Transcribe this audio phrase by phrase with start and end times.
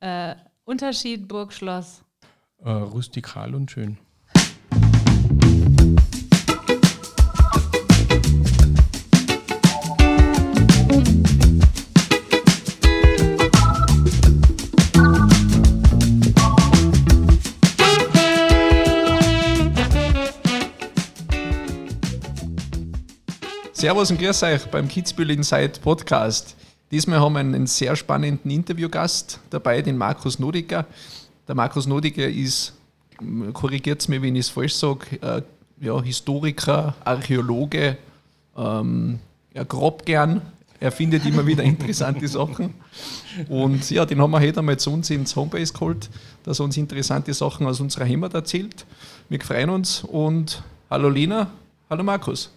[0.00, 2.04] Äh, Unterschied Burgschloss?
[2.58, 3.98] Äh, rustikal und schön.
[23.72, 26.56] Servus und grüß euch beim Kitzbühel Inside Podcast.
[26.90, 30.86] Diesmal haben wir einen sehr spannenden Interviewgast dabei, den Markus Nodiger.
[31.46, 32.72] Der Markus Nodiger ist,
[33.52, 35.42] korrigiert es mir, wenn ich es falsch sage, äh,
[35.80, 37.98] ja, Historiker, Archäologe,
[38.56, 39.18] ähm,
[39.52, 40.40] ja, grob gern.
[40.80, 42.72] Er findet immer wieder interessante Sachen.
[43.48, 46.08] Und ja, den haben wir heute einmal zu uns ins Homebase geholt,
[46.44, 48.86] dass er uns interessante Sachen aus unserer Heimat erzählt.
[49.28, 51.50] Wir freuen uns und hallo Lena,
[51.90, 52.50] hallo Markus.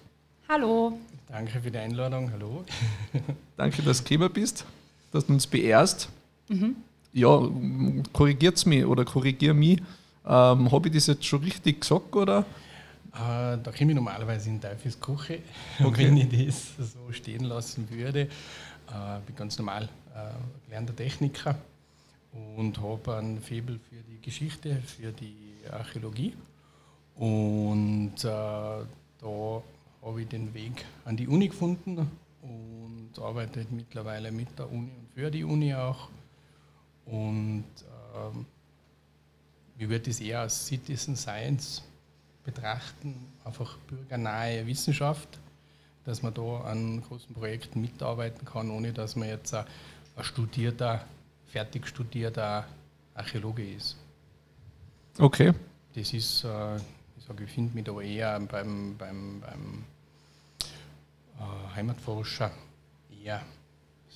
[0.48, 0.98] Hallo.
[1.32, 2.30] Danke für die Einladung.
[2.34, 2.66] Hallo.
[3.58, 4.66] Danke, dass du gekommen bist,
[5.14, 6.10] dass du uns beehrst.
[6.50, 6.76] Mhm.
[7.14, 7.50] Ja,
[8.12, 9.80] korrigiert es mich oder korrigier mich.
[10.26, 12.40] Ähm, Habe ich das jetzt schon richtig gesagt, oder?
[13.14, 15.40] Äh, da komme ich normalerweise in Teufels Küche,
[15.82, 16.08] okay.
[16.08, 18.24] wenn ich das so stehen lassen würde.
[18.24, 21.56] Äh, ich bin ganz normal äh, gelernter Techniker
[22.58, 26.34] und habe ein Faible für die Geschichte, für die Archäologie.
[27.16, 29.64] Und äh, da
[30.02, 32.10] habe ich den Weg an die Uni gefunden
[32.42, 36.10] und arbeite mittlerweile mit der Uni und für die Uni auch.
[37.06, 37.66] Und
[38.16, 38.46] ähm,
[39.78, 41.84] ich würde das eher als Citizen Science
[42.44, 45.40] betrachten, einfach bürgernahe Wissenschaft,
[46.06, 49.66] dass man da an großen Projekten mitarbeiten kann, ohne dass man jetzt ein,
[50.16, 51.06] ein studierter,
[51.48, 52.66] fertig studierter
[53.14, 53.98] Archäologe ist.
[55.20, 55.54] Okay.
[55.94, 56.78] Das ist, äh,
[57.18, 59.84] ich sage, ich finde mich da eher beim, beim, beim
[61.76, 62.52] Heimatforscher
[63.24, 63.42] eher.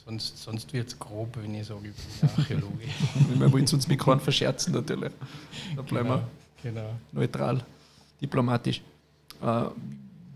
[0.05, 2.83] Sonst, sonst wird es grob, wenn ich sage, ich bin Archäologe.
[3.39, 5.11] wir wollen uns mit keinen verscherzen natürlich.
[5.75, 6.21] Da bleiben genau,
[6.61, 6.89] wir genau.
[7.11, 7.65] neutral,
[8.21, 8.81] diplomatisch.
[9.41, 9.63] Äh,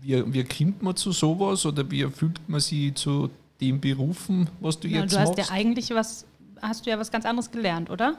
[0.02, 4.80] wie, wie kommt man zu sowas oder wie fühlt man sich zu dem berufen, was
[4.80, 5.34] du ja, jetzt du machst?
[5.34, 6.24] Du hast ja eigentlich was,
[6.60, 8.16] hast du ja was ganz anderes gelernt, oder?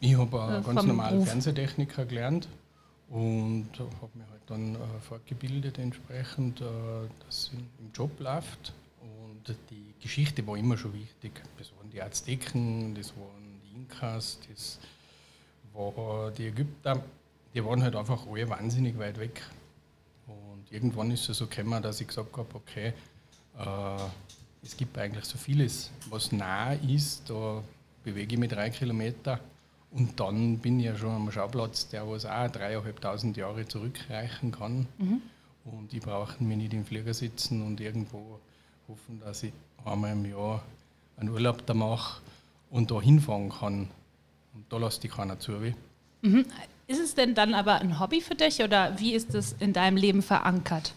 [0.00, 2.48] Ich habe äh, ganz normal Fernsehtechniker gelernt
[3.10, 6.64] und habe mich halt dann äh, fortgebildet entsprechend, äh,
[7.24, 8.74] dass im, im Job läuft.
[9.00, 11.32] Und die Geschichte war immer schon wichtig.
[11.56, 14.78] Das waren die Azteken, das waren die Inkas, das
[15.72, 17.02] waren die Ägypter.
[17.54, 19.42] Die waren halt einfach alle wahnsinnig weit weg.
[20.26, 22.92] Und irgendwann ist es so gekommen, dass ich gesagt habe, okay,
[23.58, 23.96] äh,
[24.62, 27.30] es gibt eigentlich so vieles, was nah ist.
[27.30, 27.62] Da
[28.04, 29.40] bewege ich mich drei Kilometer
[29.90, 34.86] und dann bin ich ja schon am Schauplatz, der was auch dreieinhalbtausend Jahre zurückreichen kann.
[34.98, 35.22] Mhm.
[35.64, 38.38] Und ich brauche mir nicht im Flieger sitzen und irgendwo
[38.88, 39.52] hoffen, dass ich
[39.84, 40.62] einmal im Jahr
[41.16, 42.20] einen Urlaub da mache
[42.70, 43.88] und da hinfahren kann.
[44.54, 45.52] Und da lässt dich keiner zu.
[46.22, 46.46] Mhm.
[46.86, 49.96] Ist es denn dann aber ein Hobby für dich oder wie ist es in deinem
[49.96, 50.94] Leben verankert?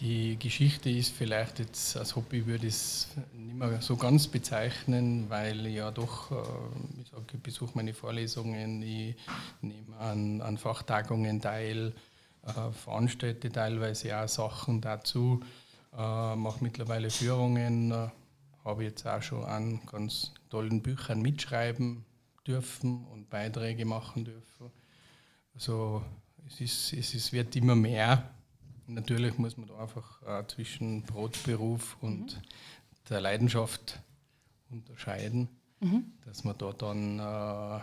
[0.00, 5.30] Die Geschichte ist vielleicht jetzt als Hobby würde ich es nicht mehr so ganz bezeichnen,
[5.30, 9.16] weil ja doch, äh, ich, sage, ich besuche meine Vorlesungen, ich
[9.62, 11.94] nehme an, an Fachtagungen teil,
[12.42, 15.40] äh, veranstalte teilweise auch Sachen dazu,
[15.96, 18.10] äh, mache mittlerweile Führungen,
[18.64, 22.04] habe jetzt auch schon an ganz tollen Büchern mitschreiben
[22.46, 24.70] dürfen und Beiträge machen dürfen.
[25.54, 26.02] Also
[26.46, 28.35] es, ist, es ist, wird immer mehr
[28.86, 32.42] natürlich muss man da einfach äh, zwischen Brotberuf und mhm.
[33.08, 34.00] der Leidenschaft
[34.70, 35.48] unterscheiden,
[35.80, 36.12] mhm.
[36.24, 37.82] dass man da dann, äh,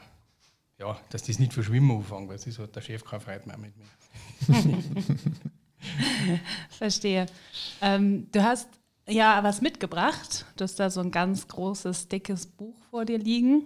[0.79, 3.73] ja, dass das nicht verschwimmen anfängt, weil sonst hat der Chef keine Freude mehr mit
[3.77, 3.87] mir.
[6.69, 7.25] Verstehe.
[7.81, 8.69] Ähm, du hast
[9.07, 10.45] ja was mitgebracht.
[10.55, 13.63] Du hast da so ein ganz großes, dickes Buch vor dir liegen.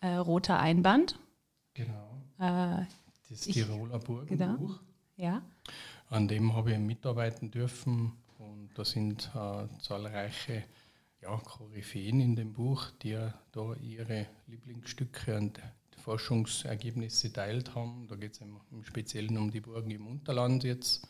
[0.00, 1.18] Äh, roter Einband.
[1.74, 2.22] Genau.
[2.38, 2.84] Äh,
[3.30, 4.36] das Tiroler Burgenbuch.
[4.36, 4.78] Genau.
[5.16, 5.42] Ja.
[6.10, 10.64] An dem habe ich mitarbeiten dürfen und da sind äh, zahlreiche
[11.22, 13.18] ja, Koryphäen in dem Buch, die
[13.52, 15.60] da ihre Lieblingsstücke und
[16.04, 18.06] Forschungsergebnisse teilt haben.
[18.08, 21.08] Da geht es im Speziellen um die Burgen im Unterland jetzt.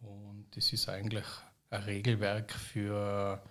[0.00, 1.26] Und das ist eigentlich
[1.70, 3.42] ein Regelwerk für,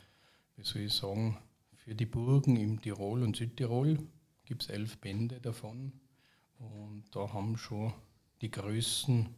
[0.55, 1.37] wie soll ich sagen,
[1.75, 3.99] für die Burgen im Tirol und Südtirol.
[4.45, 5.91] Gibt es elf Bände davon.
[6.59, 7.93] Und da haben schon
[8.39, 9.35] die Größen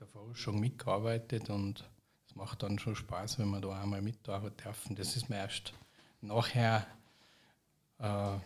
[0.00, 1.88] der Forschung mitgearbeitet und
[2.26, 4.96] es macht dann schon Spaß, wenn man da einmal mitarbeiten dürfen.
[4.96, 5.72] Das ist mir erst
[6.20, 6.86] nachher,
[7.98, 8.36] äh,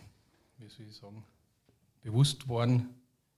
[0.57, 1.23] wie soll ich sagen,
[2.01, 2.89] bewusst worden,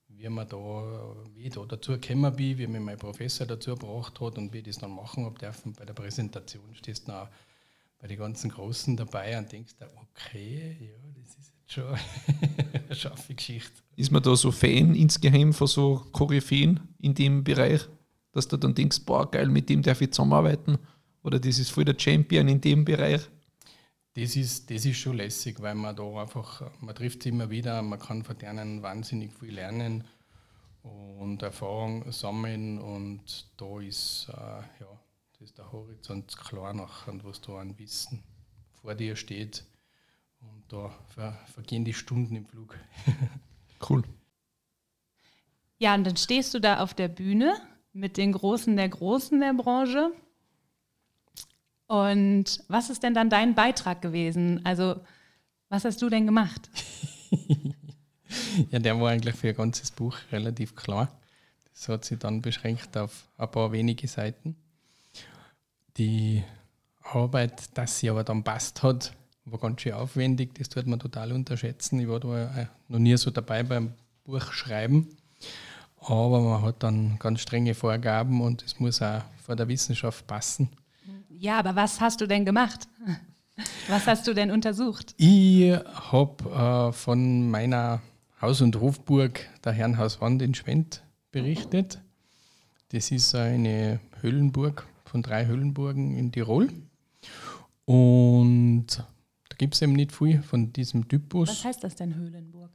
[0.08, 4.18] wie man da, wie ich da dazu gekommen bin, wie mir mein Professor dazu gebracht
[4.20, 5.72] hat und wie ich das dann machen habe dürfen.
[5.74, 7.28] Bei der Präsentation stehst du noch
[7.98, 11.96] bei den ganzen Großen dabei und denkst, okay, ja, das ist jetzt schon
[12.86, 13.82] eine scharfe Geschichte.
[13.96, 17.88] Ist man da so Fan insgeheim von so Koryphäen in dem Bereich,
[18.36, 20.78] dass du dann denkst, boah, geil, mit dem darf ich zusammenarbeiten?
[21.22, 23.22] Oder das ist voll der Champion in dem Bereich?
[24.14, 27.82] Das ist, das ist schon lässig, weil man da einfach, man trifft sie immer wieder,
[27.82, 30.04] man kann von denen wahnsinnig viel lernen
[30.82, 35.00] und Erfahrung sammeln und da ist, äh, ja,
[35.32, 38.22] das ist der Horizont klar nach und was da an Wissen
[38.72, 39.64] vor dir steht.
[40.40, 42.78] Und da ver vergehen die Stunden im Flug.
[43.90, 44.02] cool.
[45.78, 47.54] Ja, und dann stehst du da auf der Bühne
[47.96, 50.12] mit den Großen der Großen der Branche.
[51.86, 54.60] Und was ist denn dann dein Beitrag gewesen?
[54.64, 55.00] Also,
[55.68, 56.68] was hast du denn gemacht?
[58.70, 61.08] ja, der war eigentlich für ein ganzes Buch relativ klar.
[61.72, 64.56] Das hat sich dann beschränkt auf ein paar wenige Seiten.
[65.96, 66.42] Die
[67.02, 69.12] Arbeit, dass sie aber dann passt hat,
[69.44, 70.54] war ganz schön aufwendig.
[70.54, 72.00] Das tut man total unterschätzen.
[72.00, 73.94] Ich war da äh, noch nie so dabei beim
[74.24, 75.16] Buchschreiben.
[76.08, 80.68] Aber man hat dann ganz strenge Vorgaben und es muss auch vor der Wissenschaft passen.
[81.28, 82.88] Ja, aber was hast du denn gemacht?
[83.88, 85.14] Was hast du denn untersucht?
[85.16, 85.72] Ich
[86.10, 88.02] habe äh, von meiner
[88.42, 91.98] Haus- und Hofburg der Herrenhauswand in Schwendt berichtet.
[92.90, 96.68] Das ist eine Höhlenburg von drei Höhlenburgen in Tirol.
[97.86, 98.86] Und
[99.48, 101.48] da gibt es eben nicht viel von diesem Typus.
[101.48, 102.70] Was heißt das denn Höhlenburg?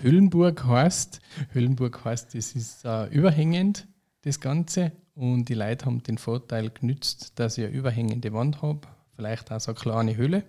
[0.00, 1.20] Höhlenburg heißt,
[1.52, 3.86] Höhlenburg heißt, das ist uh, überhängend,
[4.22, 4.92] das Ganze.
[5.14, 8.82] Und die Leute haben den Vorteil genützt, dass ich eine überhängende Wand habe,
[9.16, 10.44] vielleicht auch so eine kleine Höhle.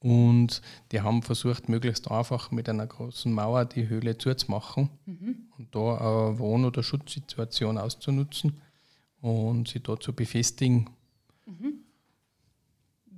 [0.00, 0.62] Und
[0.92, 5.48] die haben versucht, möglichst einfach mit einer großen Mauer die Höhle zuzumachen mhm.
[5.58, 5.96] und da
[6.28, 8.60] eine Wohn- oder Schutzsituation auszunutzen
[9.20, 10.88] und sie dort zu befestigen.
[11.46, 11.80] Mhm.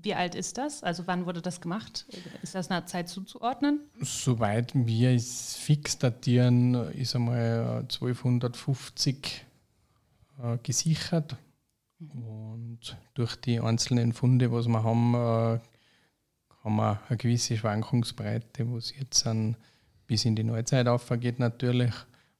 [0.02, 0.82] Wie alt ist das?
[0.82, 2.06] Also wann wurde das gemacht?
[2.42, 3.80] Ist das einer Zeit zuzuordnen?
[4.00, 9.44] Soweit wir es fix datieren, ist einmal 1250
[10.42, 11.36] äh, gesichert.
[11.98, 12.22] Mhm.
[12.22, 15.60] Und durch die einzelnen Funde, was wir haben, äh,
[16.64, 19.56] haben wir eine gewisse Schwankungsbreite, wo es jetzt an,
[20.06, 21.92] bis in die Neuzeit aufgeht natürlich.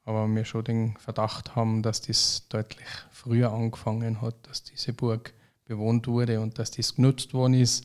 [0.05, 5.35] Aber wir schon den Verdacht haben, dass das deutlich früher angefangen hat, dass diese Burg
[5.71, 7.85] bewohnt wurde und dass das genutzt worden ist.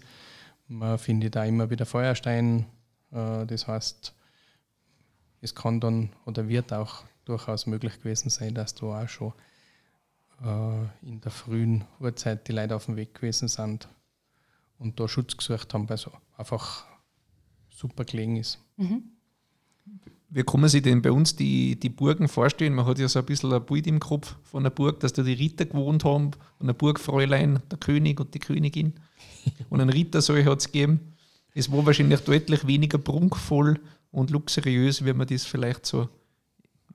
[0.67, 2.65] Man findet da immer wieder Feuerstein.
[3.11, 4.13] Äh, das heißt,
[5.41, 9.33] es kann dann oder wird auch durchaus möglich gewesen sein, dass da auch schon
[10.41, 13.87] äh, in der frühen Urzeit die Leute auf dem Weg gewesen sind
[14.79, 16.85] und da Schutz gesucht haben, weil es einfach
[17.69, 18.59] super gelegen ist.
[18.77, 19.11] Mhm.
[20.29, 22.73] Wie kann man sich denn bei uns die, die Burgen vorstellen?
[22.73, 25.21] Man hat ja so ein bisschen ein Bild im Kopf von der Burg, dass da
[25.21, 28.93] die Ritter gewohnt haben und ein Burgfräulein, der König und die Königin.
[29.69, 31.13] Und ein Rittersaal hat es gegeben.
[31.53, 33.79] Es war wahrscheinlich deutlich weniger prunkvoll
[34.11, 36.09] und luxuriös, wie man das vielleicht so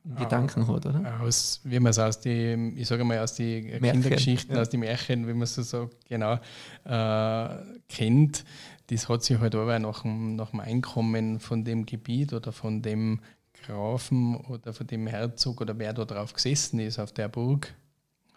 [0.04, 1.20] in Gedanken hat, oder?
[1.20, 4.62] Aus, wie man es aus den, ich sage mal, aus den Kindergeschichten, ja.
[4.62, 6.38] aus den Märchen, wie man es so sagt, genau,
[6.84, 7.56] äh,
[7.88, 8.44] kennt.
[8.90, 12.82] Das hat sich halt aber nach dem, nach dem Einkommen von dem Gebiet oder von
[12.82, 13.20] dem
[13.52, 17.72] Grafen oder von dem Herzog oder wer da drauf gesessen ist auf der Burg,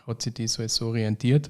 [0.06, 1.50] hat sich das alles orientiert.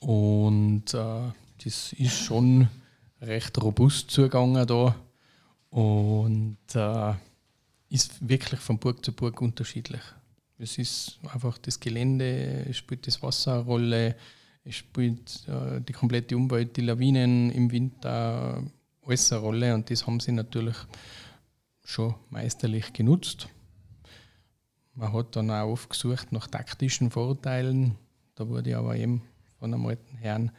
[0.00, 1.30] Und äh,
[1.62, 2.68] das ist schon
[3.20, 4.96] recht robust zugegangen da.
[5.70, 7.14] Und äh,
[7.90, 10.02] ist wirklich von Burg zu Burg unterschiedlich.
[10.58, 14.16] Es ist einfach das Gelände, spielt das Wasser eine Rolle,
[14.64, 18.62] es spielt äh, die komplette Umwelt, die Lawinen im Winter,
[19.04, 20.76] alles eine Rolle und das haben sie natürlich
[21.84, 23.48] schon meisterlich genutzt.
[24.94, 27.96] Man hat dann auch oft gesucht nach taktischen Vorteilen.
[28.34, 29.22] Da wurde ich aber eben
[29.58, 30.52] von einem alten Herrn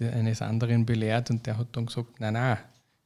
[0.00, 2.58] eines anderen belehrt und der hat dann gesagt, nein, nein,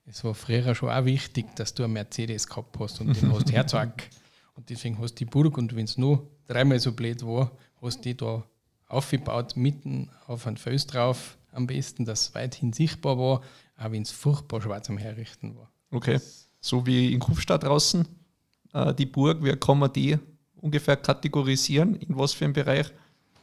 [0.04, 3.52] es war früher schon auch wichtig, dass du einen Mercedes gehabt hast und den hast
[3.52, 3.92] Herzog.
[4.54, 7.98] Und deswegen hast du die Burg und wenn es nur dreimal so blöd war, hast
[7.98, 8.44] du die da
[8.92, 13.42] aufgebaut, mitten auf einen Fels drauf, am besten, dass es weithin sichtbar war,
[13.78, 15.70] auch wenn es furchtbar schwarz am Herrichten war.
[15.90, 16.20] Okay,
[16.60, 18.06] so wie in Kufstadt draußen,
[18.72, 20.18] äh, die Burg, wie kann man die
[20.56, 21.96] ungefähr kategorisieren?
[21.96, 22.92] In was für einem Bereich?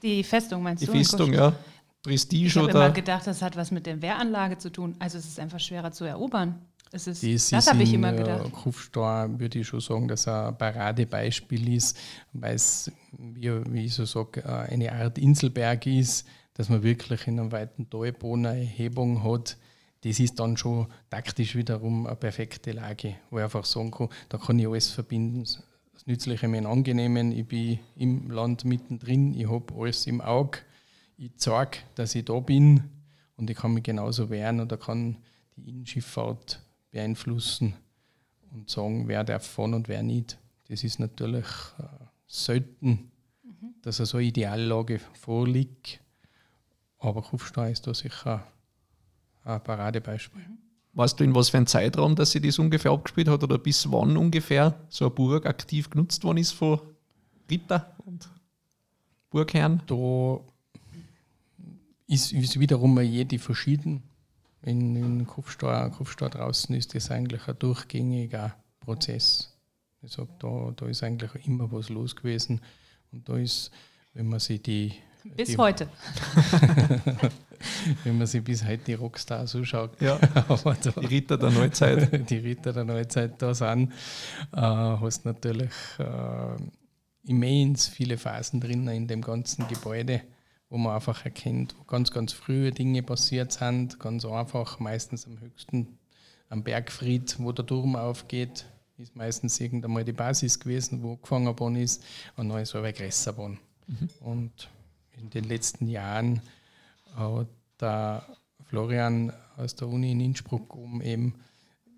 [0.01, 0.93] Die Festung meinst die du?
[0.93, 1.53] Die Festung, ja.
[2.01, 2.69] Prestige ich oder?
[2.69, 4.95] Ich habe immer gedacht, das hat was mit der Wehranlage zu tun.
[4.99, 6.65] Also es ist einfach schwerer zu erobern.
[6.91, 8.51] Es ist, das, das habe ich immer gedacht.
[8.51, 11.97] Kufstein würde ich schon sagen, dass ein Paradebeispiel ist,
[12.33, 17.51] weil es, wie, ich so sage, eine Art Inselberg ist, dass man wirklich in einem
[17.51, 19.57] weiten Talboden eine Erhebung hat.
[20.01, 24.37] Das ist dann schon taktisch wiederum eine perfekte Lage, wo ich einfach sagen kann, da
[24.37, 25.43] kann ich alles verbinden.
[25.43, 27.31] Das Nützliche mit dem Angenehmen.
[27.31, 30.59] Ich bin im Land mittendrin, ich habe alles im Auge
[31.19, 32.83] ich zeige, dass ich da bin
[33.35, 35.17] und ich kann mich genauso wehren oder kann
[35.57, 37.73] die Innenschifffahrt beeinflussen
[38.51, 40.37] und sagen, wer darf fahren und wer nicht.
[40.67, 41.45] Das ist natürlich
[41.79, 41.83] äh,
[42.27, 43.11] selten,
[43.43, 43.73] mhm.
[43.81, 45.99] dass so eine Ideallage vorliegt,
[46.99, 48.45] aber Kufstein ist da sicher
[49.43, 50.41] ein Paradebeispiel.
[50.41, 50.57] Mhm.
[50.93, 53.91] Weißt du, in was für einem Zeitraum, dass sie das ungefähr abgespielt hat oder bis
[53.91, 56.79] wann ungefähr so eine Burg aktiv genutzt worden ist von
[57.49, 58.29] Ritter und
[59.29, 59.81] Burgherren?
[59.85, 60.39] Da
[62.07, 64.03] ist, ist wiederum jede verschieden.
[64.61, 69.57] In, in Kopfsteuer, Kopfsteuer draußen ist das eigentlich ein durchgängiger Prozess.
[70.01, 72.61] Ich sage, da, da ist eigentlich immer was los gewesen.
[73.11, 73.71] Und da ist,
[74.13, 74.93] wenn man sich die.
[75.35, 75.89] Bis die, heute.
[78.03, 80.01] wenn man sich bis heute die Rockstars anschaut.
[80.01, 82.29] Ja, da, die Ritter der Neuzeit.
[82.29, 83.91] Die Ritter der Neuzeit da sind,
[84.53, 86.55] äh, hast natürlich äh,
[87.29, 90.21] immens viele Phasen drin in dem ganzen Gebäude,
[90.69, 93.99] wo man einfach erkennt, wo ganz, ganz frühe Dinge passiert sind.
[93.99, 95.97] Ganz einfach, meistens am höchsten,
[96.49, 98.65] am Bergfried, wo der Turm aufgeht,
[98.97, 102.03] ist meistens irgendwann die Basis gewesen, wo gefangen worden ist,
[102.35, 103.59] und dann ist aber größer geworden.
[103.87, 104.09] Mhm.
[104.19, 104.69] Und
[105.17, 106.41] in den letzten Jahren
[107.15, 107.47] hat
[107.79, 108.25] der
[108.65, 111.35] Florian aus der Uni in Innsbruck oben eben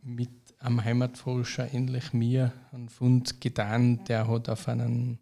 [0.03, 5.19] mit einem Heimatforscher ähnlich mir einen Fund getan, der hat auf einen,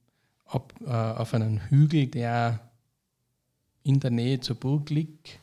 [0.85, 2.68] äh, auf einen Hügel, der
[3.83, 5.39] in der Nähe zur Burg liegt,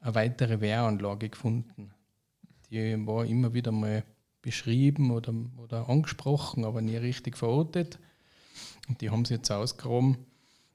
[0.00, 1.92] eine weitere Wehranlage gefunden.
[2.70, 4.04] Die war immer wieder mal
[4.42, 7.98] beschrieben oder, oder angesprochen, aber nie richtig verortet.
[8.88, 10.18] Und die haben sie jetzt ausgegraben.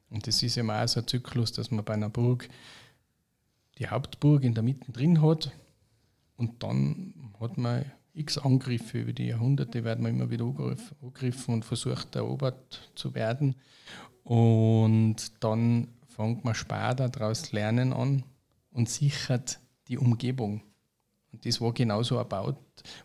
[0.09, 2.49] Und das ist immer auch so ein Zyklus, dass man bei einer Burg
[3.79, 5.51] die Hauptburg in der Mitte drin hat
[6.37, 11.65] und dann hat man x Angriffe über die Jahrhunderte, werden wir immer wieder angegriffen und
[11.65, 13.55] versucht erobert zu werden.
[14.23, 18.23] Und dann fängt man später daraus lernen an
[18.71, 20.61] und sichert die Umgebung.
[21.31, 22.57] Und das war genauso erbaut,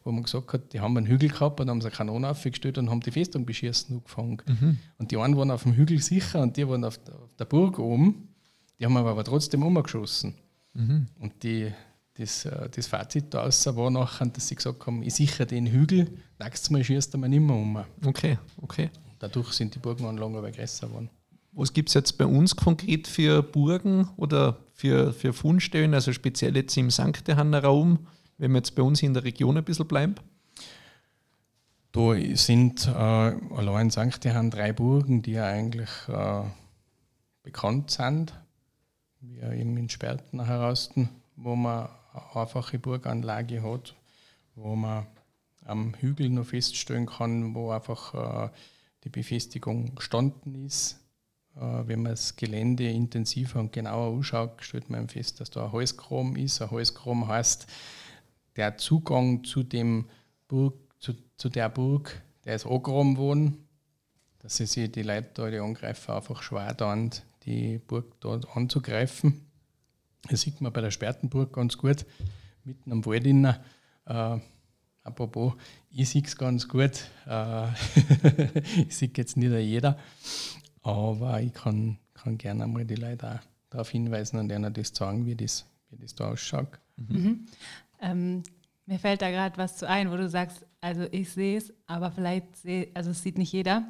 [0.05, 2.91] wo man gesagt hat, die haben einen Hügel gehabt und haben eine Kanone aufgestellt und
[2.91, 4.43] haben die Festung beschießen angefangen.
[4.47, 4.79] Mhm.
[4.99, 7.01] Und die einen waren auf dem Hügel sicher und die waren auf
[7.39, 8.29] der, Burg oben,
[8.79, 10.35] die haben aber trotzdem umgeschossen.
[10.75, 11.07] Mhm.
[11.19, 11.73] Und die,
[12.15, 16.11] das, äh, das Fazit daraus war nachher, dass sie gesagt haben, ich sichere den Hügel,
[16.39, 17.83] nächstes Mal schießt er mir nicht mehr um.
[18.05, 18.91] Okay, okay.
[19.19, 21.09] Dadurch sind die Burgenanlagen aber größer geworden.
[21.59, 26.55] Was gibt es jetzt bei uns konkret für Burgen oder für, für Fundstellen, also speziell
[26.55, 27.27] jetzt im St.
[27.27, 30.15] Johanner Raum, wenn wir jetzt bei uns in der Region ein bisschen bleiben?
[31.91, 34.25] Da sind äh, allein in St.
[34.25, 36.45] Johann drei Burgen, die ja eigentlich äh,
[37.43, 38.33] bekannt sind
[39.21, 40.91] wie eben in Sperten heraus,
[41.35, 43.97] wo man eine einfache Burganlage hat,
[44.55, 45.09] wo man
[45.65, 48.51] am Hügel noch feststellen kann, wo einfach äh,
[49.03, 51.01] die Befestigung gestanden ist.
[51.59, 55.73] Äh, wenn man das Gelände intensiver und genauer anschaut, stellt man fest, dass da ein
[55.73, 56.63] Holzkram ist.
[56.63, 57.67] Ein Holzkram heißt,
[58.57, 60.07] der Zugang zu, dem
[60.47, 63.69] Burg, zu, zu der Burg, der ist angegraben worden,
[64.41, 67.11] dass sich die Leute, die Angreifer einfach schwer tun,
[67.45, 69.45] die Burg dort anzugreifen.
[70.29, 72.05] Das sieht man bei der Spertenburg ganz gut,
[72.65, 73.57] mitten am Wald innen.
[74.07, 74.39] Äh,
[75.03, 75.55] apropos,
[75.91, 77.09] ich sehe es ganz gut.
[77.27, 77.69] Äh,
[78.89, 79.99] ich sehe jetzt nicht jeder,
[80.83, 85.27] aber ich kann, kann gerne einmal die Leute auch darauf hinweisen und denen das sagen,
[85.27, 86.79] wie das, wie das da ausschaut.
[86.97, 87.17] Mhm.
[87.17, 87.47] Mhm.
[88.01, 88.45] Ähm,
[88.87, 92.11] mir fällt da gerade was zu ein, wo du sagst, also ich sehe es, aber
[92.11, 93.87] vielleicht seh, also es sieht nicht jeder.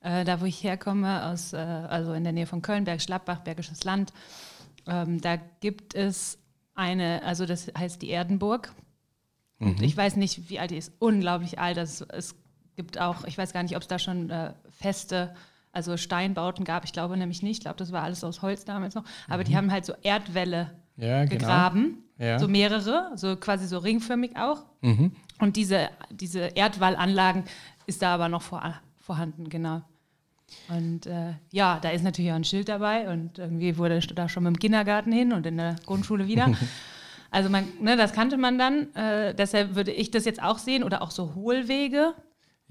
[0.00, 3.40] Äh, da, wo ich herkomme, aus, äh, also in der Nähe von Köln, Bergisch Gladbach,
[3.40, 4.12] Bergisches Land,
[4.86, 6.38] ähm, da gibt es
[6.74, 8.74] eine, also das heißt die Erdenburg.
[9.58, 9.84] Und mhm.
[9.84, 11.76] ich weiß nicht, wie alt die ist, unglaublich alt.
[11.76, 12.34] Das, es
[12.76, 15.34] gibt auch, ich weiß gar nicht, ob es da schon äh, feste,
[15.72, 16.84] also Steinbauten gab.
[16.84, 17.58] Ich glaube nämlich nicht.
[17.58, 19.04] Ich glaube, das war alles aus Holz damals noch.
[19.28, 19.46] Aber mhm.
[19.46, 21.38] die haben halt so Erdwälle ja, genau.
[21.38, 21.98] gegraben.
[22.18, 22.38] Ja.
[22.38, 24.64] So mehrere, so quasi so ringförmig auch.
[24.82, 25.12] Mhm.
[25.40, 27.44] Und diese, diese Erdwallanlagen
[27.86, 28.62] ist da aber noch vor,
[29.00, 29.82] vorhanden, genau.
[30.68, 34.44] Und äh, ja, da ist natürlich auch ein Schild dabei und irgendwie wurde da schon
[34.44, 36.52] mit dem Kindergarten hin und in der Grundschule wieder.
[37.34, 38.94] Also man, ne, das kannte man dann.
[38.94, 42.12] Äh, deshalb würde ich das jetzt auch sehen oder auch so Hohlwege.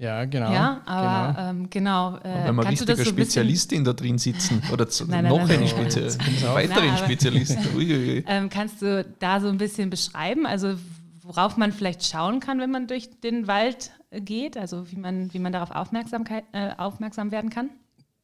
[0.02, 0.52] Ja, genau.
[0.52, 1.48] Ja, aber genau.
[1.48, 5.32] Ähm, genau äh, wenn man richtige so Spezialistin da drin sitzen oder zu, nein, nein,
[5.32, 6.06] noch nein, eine Spezial
[6.54, 7.62] weiteren Spezialisten.
[8.26, 10.74] Ähm, kannst du da so ein bisschen beschreiben, also
[11.22, 15.38] worauf man vielleicht schauen kann, wenn man durch den Wald geht, also wie man, wie
[15.38, 17.70] man darauf Aufmerksamkeit, äh, aufmerksam werden kann?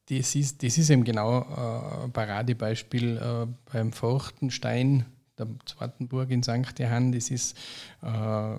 [0.09, 5.07] Das ist, das ist eben genau äh, ein Paradebeispiel äh, beim Forchtenstein,
[5.39, 6.79] der zweiten Burg in St.
[6.79, 7.13] Johann.
[7.13, 7.57] Das ist
[8.03, 8.57] äh,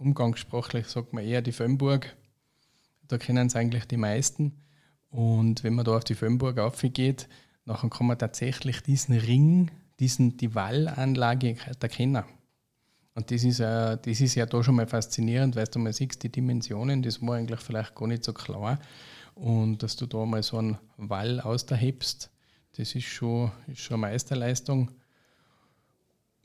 [0.00, 2.16] umgangssprachlich, sagt man eher die Föhnburg.
[3.08, 4.52] Da kennen es eigentlich die meisten.
[5.10, 7.28] Und wenn man da auf die Föhnburg aufgeht,
[7.66, 9.70] dann kann man tatsächlich diesen Ring,
[10.00, 12.24] diesen, die Wallanlage erkennen.
[13.14, 16.22] Und das ist, äh, das ist ja da schon mal faszinierend, weil du mal siehst,
[16.22, 18.78] die Dimensionen, das war eigentlich vielleicht gar nicht so klar.
[19.34, 22.30] Und dass du da mal so einen Wall aushebst,
[22.76, 24.90] das ist schon, ist schon eine Meisterleistung.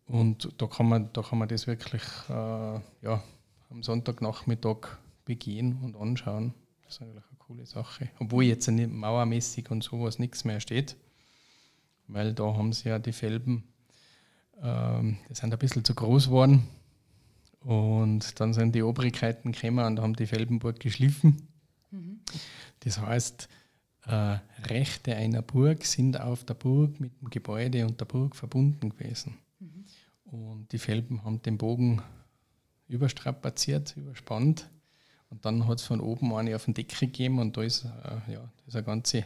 [0.06, 3.24] Und da kann man, da kann man das wirklich äh, ja,
[3.70, 4.98] am Sonntagnachmittag
[5.29, 6.55] begehen und anschauen.
[6.83, 8.09] Das ist eigentlich eine coole Sache.
[8.17, 10.98] Obwohl jetzt nicht mauermäßig und sowas nichts mehr steht,
[12.07, 13.63] weil da haben sie ja die Felben,
[14.59, 16.67] ähm, die sind ein bisschen zu groß geworden.
[17.59, 21.48] Und dann sind die Obrigkeiten gekommen und haben die Felbenburg geschliffen.
[21.91, 22.21] Mhm.
[22.79, 23.50] Das heißt,
[24.07, 28.89] äh, Rechte einer Burg sind auf der Burg mit dem Gebäude und der Burg verbunden
[28.89, 29.38] gewesen.
[29.59, 29.86] Mhm.
[30.25, 32.01] Und die Felben haben den Bogen
[32.88, 34.71] überstrapaziert, überspannt.
[35.29, 38.33] Und dann hat es von oben eine auf den Deckel gegeben und da ist, äh,
[38.33, 39.25] ja, da ist eine ganze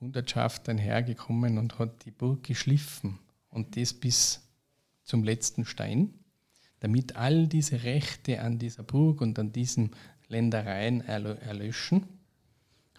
[0.00, 3.18] Hundertschaft einhergekommen und hat die Burg geschliffen.
[3.50, 4.40] Und das bis
[5.04, 6.14] zum letzten Stein,
[6.80, 9.90] damit all diese Rechte an dieser Burg und an diesen
[10.28, 12.06] Ländereien erlöschen,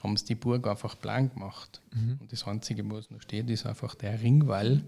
[0.02, 1.82] haben sie die Burg einfach blank gemacht.
[1.94, 2.18] Mhm.
[2.20, 4.84] Und das Einzige, was noch steht, ist einfach der Ringwall.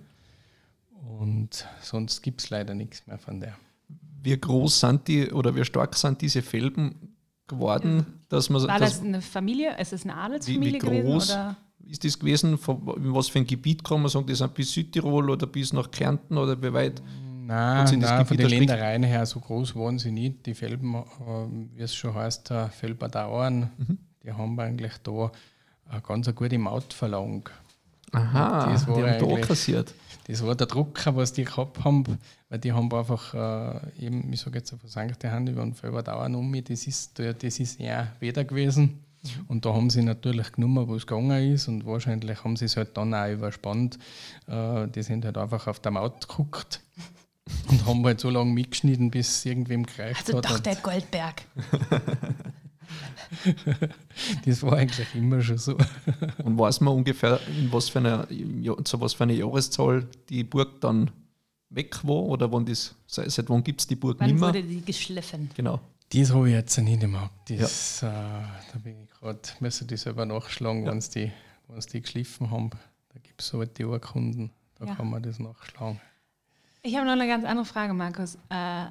[1.20, 3.58] Und sonst gibt es leider nichts mehr von der.
[4.22, 7.13] Wie groß sind die oder wie stark sind diese Felben
[7.48, 8.22] geworden?
[8.30, 9.78] Dass man, War das eine Familie?
[9.80, 11.32] Ist es eine Adelsfamilie wie, wie groß gewesen?
[11.32, 11.58] Oder?
[11.86, 12.54] Ist das gewesen?
[12.54, 14.26] In was für ein Gebiet kann man sagen?
[14.26, 17.02] Die sind bis Südtirol oder bis nach Kärnten oder wie weit?
[17.46, 20.46] Nein, nein von den Ländereien her so groß waren sie nicht.
[20.46, 23.98] Die Felben, äh, wie es schon heißt, Felber Dauern, mhm.
[24.24, 25.32] die haben eigentlich da
[25.90, 27.52] eine ganz gute Maut verlangt.
[28.14, 29.94] Aha, das war die haben da kassiert.
[30.26, 32.04] Das war der Drucker, was die gehabt haben,
[32.50, 35.24] weil die haben einfach äh, eben, ich sage jetzt auf St.
[35.26, 39.04] Hand über den Felber Dauern um mich, das ist, das ist eher weder gewesen.
[39.24, 39.46] Mhm.
[39.48, 42.78] Und da haben sie natürlich genommen, wo es gegangen ist und wahrscheinlich haben sie es
[42.78, 43.98] halt dann auch überspannt.
[44.48, 46.82] Äh, die sind halt einfach auf der Maut geguckt
[47.70, 50.46] und haben halt so lange mitgeschnitten, bis es irgendwem gereicht also hat.
[50.46, 51.42] Also doch der Goldberg.
[54.46, 55.78] das war eigentlich immer schon so.
[56.44, 58.28] Und weiß man ungefähr, in was für eine,
[58.84, 61.12] zu was für eine Jahreszahl die Burg dann
[61.70, 64.42] weg war oder wann das, seit wann gibt es die Burg nicht mehr?
[64.42, 65.50] wurde die geschliffen?
[65.56, 65.80] Genau.
[66.14, 68.10] Das habe ich jetzt nicht im Das, ja.
[68.10, 70.92] äh, da bin ich gerade, müssen die selber nachschlagen, ja.
[70.92, 71.32] wenn sie
[71.70, 72.70] die, die geschliffen haben.
[72.70, 74.96] Da gibt es so die Urkunden, da ja.
[74.96, 76.00] kann man das nachschlagen.
[76.84, 78.38] Ich habe noch eine ganz andere Frage, Markus.
[78.50, 78.88] Äh,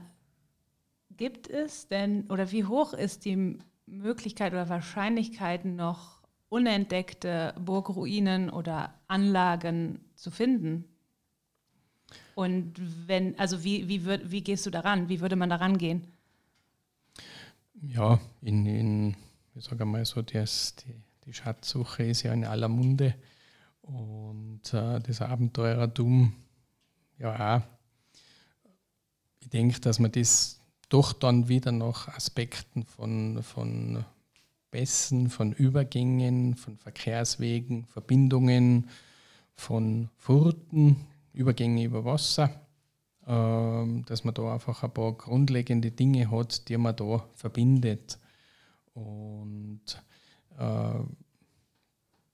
[1.16, 3.58] gibt es denn oder wie hoch ist die
[3.92, 10.84] Möglichkeit oder Wahrscheinlichkeiten noch unentdeckte Burgruinen oder Anlagen zu finden?
[12.34, 12.74] Und
[13.06, 15.08] wenn, also wie, wie, würd, wie gehst du daran?
[15.08, 16.06] Wie würde man daran gehen?
[17.82, 19.16] Ja, in, in
[19.54, 23.14] ich sage mal so, das, die, die Schatzsuche ist ja in aller Munde
[23.82, 26.34] und äh, das Abenteurertum
[27.18, 27.62] ja
[29.40, 30.61] ich denke, dass man das
[30.92, 34.04] doch dann wieder nach Aspekten von, von
[34.70, 38.90] Bässen, von Übergängen, von Verkehrswegen, Verbindungen,
[39.54, 40.96] von Furten,
[41.32, 42.50] Übergänge über Wasser,
[43.26, 48.18] äh, dass man da einfach ein paar grundlegende Dinge hat, die man da verbindet.
[48.92, 49.80] Und
[50.58, 51.00] äh,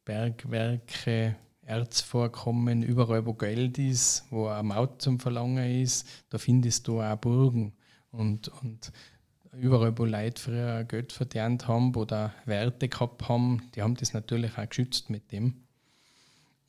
[0.05, 7.01] Bergwerke, Erzvorkommen, überall wo Geld ist, wo eine Maut zum Verlangen ist, da findest du
[7.01, 7.73] auch Burgen.
[8.11, 8.93] Und, und
[9.53, 14.57] überall, wo Leute früher Geld verdient haben oder Werte gehabt haben, die haben das natürlich
[14.59, 15.55] auch geschützt mit dem.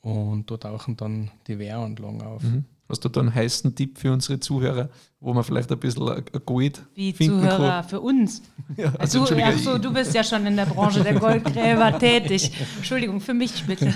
[0.02, 2.42] Und dort tauchen dann die Wehranlagen auf.
[2.42, 2.64] Mhm.
[2.90, 6.82] Hast du da einen heißen Tipp für unsere Zuhörer, wo man vielleicht ein bisschen Gold
[6.94, 7.88] Wie finden Zuhörer kann?
[7.88, 8.42] für uns?
[8.76, 12.52] Ja, also du, ach so, du bist ja schon in der Branche der Goldgräber tätig.
[12.76, 13.86] Entschuldigung, für mich bitte.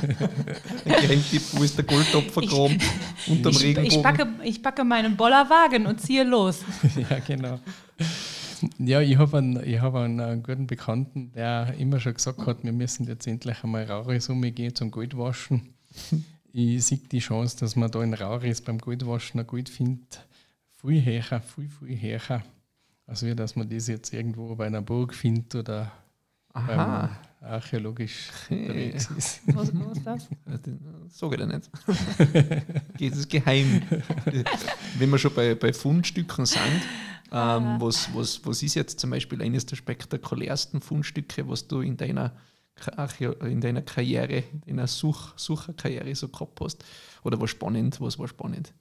[0.84, 2.78] Geheimtipp, wo ist der Goldtopf vergraben?
[3.28, 3.96] Unterm ich, Regenbogen.
[3.96, 6.64] Ich packe, ich packe meinen Bollerwagen und ziehe los.
[7.08, 7.60] ja, genau.
[8.78, 12.72] Ja, ich habe einen, hab einen, einen, guten Bekannten, der immer schon gesagt hat, wir
[12.72, 15.74] müssen jetzt endlich einmal raue Summe gehen zum Goldwaschen
[16.54, 20.24] ich sehe die Chance, dass man da in Rauris beim Goldwaschen ein Gold findet,
[20.80, 22.44] viel höher, viel, viel höher,
[23.06, 25.90] als wie dass man das jetzt irgendwo bei einer Burg findet oder
[26.52, 27.10] Aha.
[27.40, 29.40] archäologisch unterwegs ist.
[29.48, 30.28] Was, was ist das?
[31.08, 31.70] Sag ich dir nicht.
[33.00, 33.82] das ist geheim.
[34.98, 36.82] Wenn wir schon bei, bei Fundstücken sind,
[37.32, 41.96] ähm, was, was, was ist jetzt zum Beispiel eines der spektakulärsten Fundstücke, was du in
[41.96, 42.32] deiner
[43.40, 46.84] in deiner Karriere, in einer Such Sucherkarriere so gehabt hast?
[47.22, 48.00] Oder war spannend?
[48.00, 48.72] Was war spannend?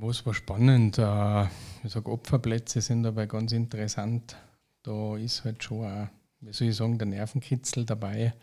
[0.00, 0.98] Was war spannend?
[0.98, 1.44] Äh,
[1.84, 4.36] ich sage, Opferplätze sind dabei ganz interessant.
[4.82, 6.08] Da ist halt schon, auch,
[6.40, 8.34] wie soll ich sagen, der Nervenkitzel dabei.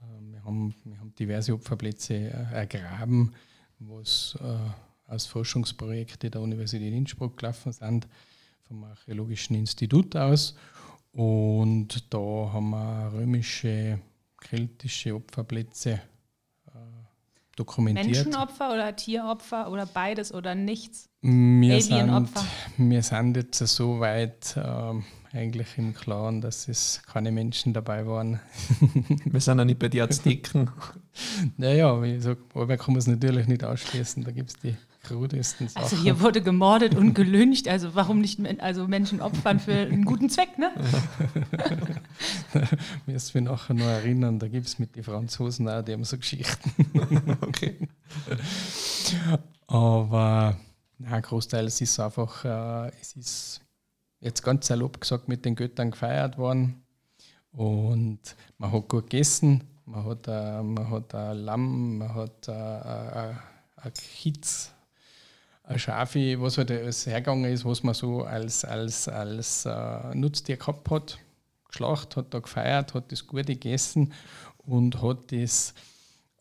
[0.00, 3.32] Äh, wir haben, wir haben diverse Opferplätze äh, ergraben
[3.80, 8.08] was äh, als Forschungsprojekte der Universität Innsbruck gelaufen sind,
[8.62, 10.54] vom Archäologischen Institut aus.
[11.12, 12.18] Und da
[12.52, 13.98] haben wir römische,
[14.40, 16.00] keltische Opferplätze
[16.66, 16.70] äh,
[17.56, 18.06] dokumentiert.
[18.06, 21.08] Menschenopfer oder Tieropfer oder beides oder nichts?
[21.20, 22.30] Wir, sind,
[22.76, 28.40] wir sind jetzt so weit äh, eigentlich im Klaren, dass es keine Menschen dabei waren.
[29.24, 30.70] wir sind ja nicht bei den Azteken.
[31.56, 34.22] naja, wie gesagt, aber kann man es natürlich nicht ausschließen.
[34.22, 35.82] Da gibt es die krudesten Sachen.
[35.82, 40.28] Also hier wurde gemordet und gelyncht, also warum nicht also Menschen opfern für einen guten
[40.28, 40.72] Zweck, ne?
[43.06, 46.18] Müssen wir nachher noch erinnern, da gibt es mit den Franzosen auch, die haben so
[46.18, 46.70] Geschichten.
[47.42, 47.76] okay.
[49.66, 50.56] Aber
[50.98, 53.60] na, großteils ist es einfach, äh, es ist
[54.20, 56.82] jetzt ganz salopp gesagt mit den Göttern gefeiert worden
[57.52, 58.20] und
[58.58, 63.34] man hat gut gegessen, man hat, äh, man hat ein Lamm, man hat äh, äh,
[63.76, 64.77] ein Kitz ein
[65.76, 70.90] Schafe, was halt alles hergegangen ist, was man so als, als, als uh, Nutztier gehabt
[70.90, 71.18] hat,
[71.68, 74.12] geschlacht, hat da gefeiert, hat das Gute gegessen
[74.58, 75.74] und hat das,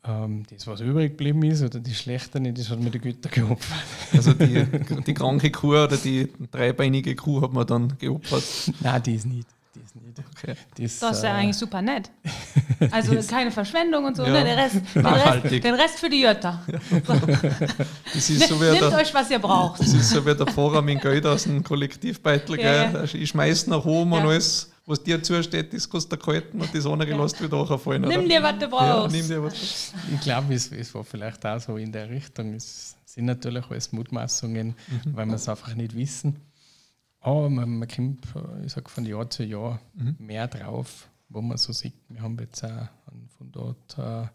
[0.06, 3.30] ähm, das was übrig geblieben ist, oder die Schlechte nicht, das hat mir die Götter
[3.30, 3.84] geopfert.
[4.13, 4.66] Also die,
[5.06, 8.44] die kranke Kuh oder die dreibeinige Kuh hat man dann geopfert?
[8.80, 9.48] Nein, die ist nicht.
[9.82, 10.20] Das, nicht.
[10.20, 10.56] Okay.
[10.78, 12.10] das, das ist ja äh, eigentlich super nett.
[12.92, 14.24] Also keine Verschwendung und so.
[14.24, 14.34] Ja.
[14.34, 14.44] Ne?
[14.44, 16.62] Den, Rest, den, Rest, den, Rest, für die Jötter.
[16.68, 17.13] So.
[18.13, 19.80] Das ist so Nehmt der, euch, was ihr braucht.
[19.80, 22.60] Das ist so wie der Vorraum in Geld aus dem Kollektivbeitel.
[22.60, 23.04] Ja, ja.
[23.04, 26.86] Ich schmeiß nach oben und alles, was dir zusteht, das kannst du halten und das
[26.86, 27.22] andere ja.
[27.22, 28.04] lässt wieder nachfallen.
[28.04, 29.16] Nimm dir, was du brauchst.
[29.16, 32.54] nimm dir, was Ich glaube, es, es, war vielleicht auch so in der Richtung.
[32.54, 35.16] Es sind natürlich alles Mutmaßungen, mhm.
[35.16, 36.38] weil wir es einfach nicht wissen.
[37.28, 38.26] Aber man, man kommt,
[38.63, 40.16] ich sag, von Jahr zu Jahr mhm.
[40.18, 41.94] mehr drauf, wo man so sieht.
[42.08, 42.88] Wir haben jetzt auch
[43.38, 44.28] von dort äh,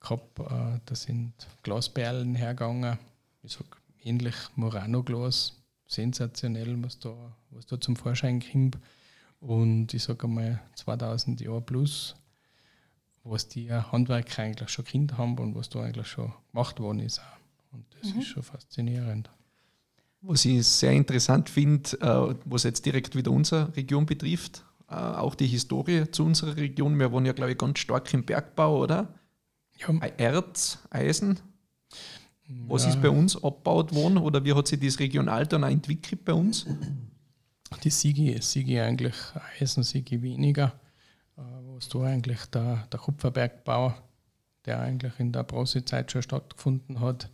[0.00, 2.98] gehabt, äh, da sind Glasperlen hergegangen.
[3.44, 7.14] Ich sag, ähnlich Murano-Glas, sensationell, was da,
[7.50, 8.78] was da zum Vorschein kommt.
[9.38, 12.16] Und ich sage einmal 2000 Jahre plus,
[13.22, 17.20] was die Handwerker eigentlich schon Kinder haben und was da eigentlich schon gemacht worden ist.
[17.70, 18.22] Und das mhm.
[18.22, 19.30] ist schon faszinierend.
[20.26, 25.34] Was ich sehr interessant finde, äh, was jetzt direkt wieder unsere Region betrifft, äh, auch
[25.34, 26.98] die Historie zu unserer Region.
[26.98, 29.08] Wir wohnen ja, glaube ich, ganz stark im Bergbau, oder?
[29.78, 29.94] Ja.
[30.16, 31.40] Erz, Eisen.
[32.66, 32.90] Was ja.
[32.90, 36.32] ist bei uns abgebaut worden oder wie hat sich das regional dann auch entwickelt bei
[36.32, 36.66] uns?
[37.82, 39.14] Die Siege, Siege eigentlich
[39.58, 40.72] Eisen, Siege weniger.
[41.36, 41.42] Äh,
[41.74, 43.94] was da eigentlich der, der Kupferbergbau,
[44.64, 47.30] der eigentlich in der Bronzezeit schon stattgefunden hat,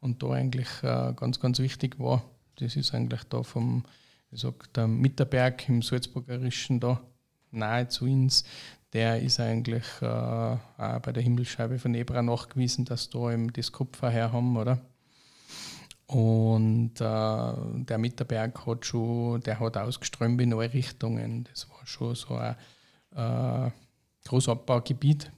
[0.00, 2.22] und da eigentlich äh, ganz, ganz wichtig war.
[2.56, 3.84] Das ist eigentlich da vom,
[4.30, 7.00] ich sag, der Mitterberg im Salzburgerischen da
[7.50, 8.44] nahe zu uns.
[8.92, 13.72] Der ist eigentlich äh, auch bei der Himmelsscheibe von Ebra nachgewiesen, dass da eben das
[13.72, 14.80] Kupfer her haben, oder?
[16.06, 21.44] Und äh, der Mitterberg hat schon, der hat ausgeströmt in alle Richtungen.
[21.44, 22.56] Das war schon so ein
[23.14, 23.70] äh,
[24.26, 25.30] Großabbaugebiet.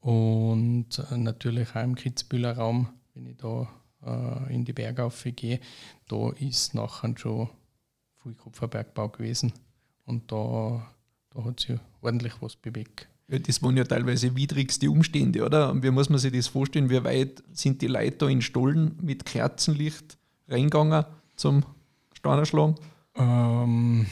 [0.00, 3.68] Und äh, natürlich auch im Kitzbühler Raum, wenn ich da
[4.06, 5.60] äh, in die Berge gehe,
[6.08, 7.48] da ist nachher schon
[8.22, 9.52] viel Kupferbergbau gewesen.
[10.04, 10.86] Und da,
[11.30, 13.08] da hat sich ordentlich was bewegt.
[13.28, 15.70] Ja, das waren ja teilweise widrigste Umstände, oder?
[15.70, 16.90] Und wie muss man sich das vorstellen?
[16.90, 21.64] Wie weit sind die Leute da in Stollen mit Kerzenlicht reingegangen zum
[22.12, 22.74] Steinerschlagen?
[23.16, 24.06] Ähm,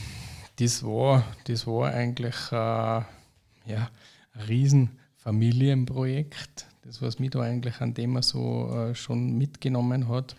[0.56, 3.90] das, war, das war eigentlich äh, ja,
[4.32, 10.36] ein Riesenfamilienprojekt das, was mich da eigentlich an dem so äh, schon mitgenommen hat,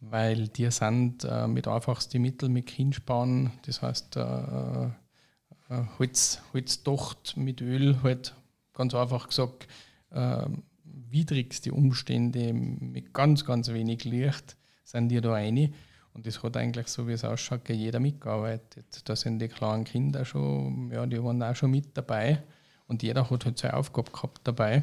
[0.00, 4.90] weil die sind äh, mit einfachsten Mitteln mit Kindspannen, das heißt äh, äh,
[5.98, 8.34] Holz, Holzdocht mit Öl, halt
[8.74, 9.66] ganz einfach gesagt,
[10.10, 10.46] äh,
[10.84, 15.74] widrigste Umstände mit ganz, ganz wenig Licht sind die da rein.
[16.14, 19.08] Und das hat eigentlich, so wie es ausschaut, jeder mitgearbeitet.
[19.08, 22.42] Da sind die kleinen Kinder schon, ja, die waren auch schon mit dabei.
[22.86, 24.82] Und jeder hat halt seine Aufgabe gehabt dabei.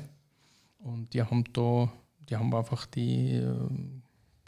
[0.86, 1.92] Und die haben da,
[2.30, 3.56] die haben einfach die äh,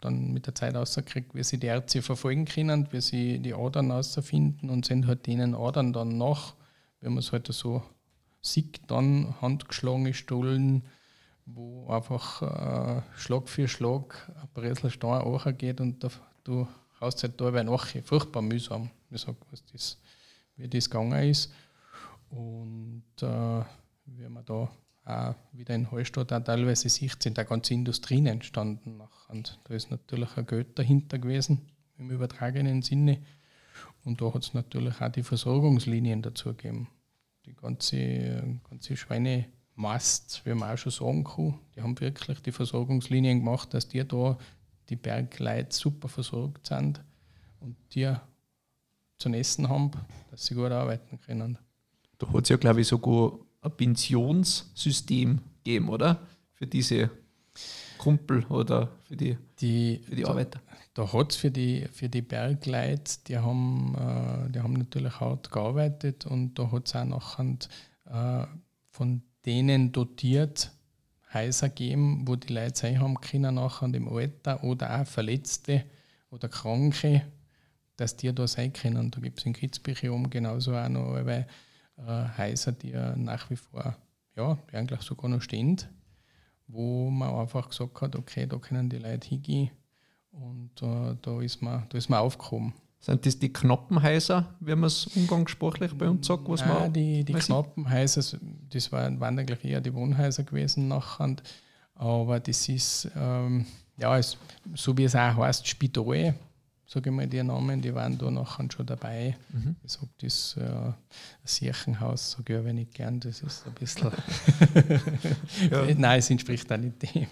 [0.00, 3.90] dann mit der Zeit rausgekriegt, wie sie die Ärzte verfolgen können, wie sie die Adern
[3.90, 6.54] rausfinden und sind halt denen Adern dann nach,
[7.00, 7.82] wenn man es halt so
[8.40, 10.84] sieht, dann handgeschlagene Stollen,
[11.44, 16.08] wo einfach äh, Schlag für Schlag ein Bresler Stein geht und da,
[16.44, 16.68] du
[17.00, 17.88] haust halt dabei nach.
[18.04, 19.98] Furchtbar mühsam, wie, sag, was das,
[20.56, 21.52] wie das gegangen ist.
[22.30, 23.62] Und äh,
[24.06, 24.70] wie man da
[25.08, 29.00] auch wieder in Hallstatt auch teilweise Sicht sind da ganze Industrien entstanden.
[29.28, 31.62] Und da ist natürlich ein Geld dahinter gewesen,
[31.98, 33.22] im übertragenen Sinne.
[34.04, 36.88] Und da hat es natürlich auch die Versorgungslinien dazu gegeben.
[37.46, 41.54] Die ganze, ganze Schweinemast Mast, wie man auch schon sagen kann.
[41.76, 44.36] Die haben wirklich die Versorgungslinien gemacht, dass die da
[44.88, 47.00] die Bergleute super versorgt sind
[47.60, 48.12] und die
[49.18, 49.92] zu essen haben,
[50.32, 51.58] dass sie gut arbeiten können.
[52.18, 56.20] Da hat es ja, glaube ich, sogar ein Pensionssystem gegeben, oder?
[56.54, 57.10] Für diese
[57.98, 60.60] Kumpel oder für die, die, für die da, Arbeiter.
[60.94, 65.50] Da hat es für die, für die Bergleute, die haben, äh, die haben natürlich hart
[65.50, 67.56] gearbeitet und da hat es auch nachher
[68.06, 68.46] äh,
[68.90, 70.72] von denen dotiert
[71.32, 75.84] Häuser gegeben, wo die Leute sein haben können, nachher im Alter oder auch Verletzte
[76.30, 77.22] oder Kranke,
[77.96, 79.10] dass die da sein können.
[79.10, 81.46] Da gibt es in Kitzbühel genauso auch noch weil,
[82.06, 83.96] Häuser, die ja nach wie vor,
[84.36, 85.78] ja, die eigentlich sogar noch stehen,
[86.66, 89.70] wo man einfach gesagt hat, okay, da können die Leute hingehen
[90.30, 92.72] und äh, da, ist man, da ist man aufgekommen.
[93.00, 96.48] Sind das die Knoppenhäuser, wie man es umgangssprachlich bei uns sagt?
[96.48, 98.38] Was Nein, man, die, die Knoppenhäuser,
[98.70, 101.36] das waren, waren eigentlich eher die Wohnhäuser gewesen nachher.
[101.94, 104.36] Aber das ist, ähm, ja, es,
[104.74, 106.34] so wie es auch heißt, Spital,
[106.88, 109.36] sage ich mal, die Namen, die waren da nachher schon dabei.
[109.52, 109.76] Mhm.
[109.84, 110.92] Ich sage das äh,
[111.44, 114.10] Sirchenhaus, sage ich aber nicht gern, das ist ein bisschen.
[115.70, 115.86] ja.
[115.98, 117.26] Nein, es entspricht auch nicht dem.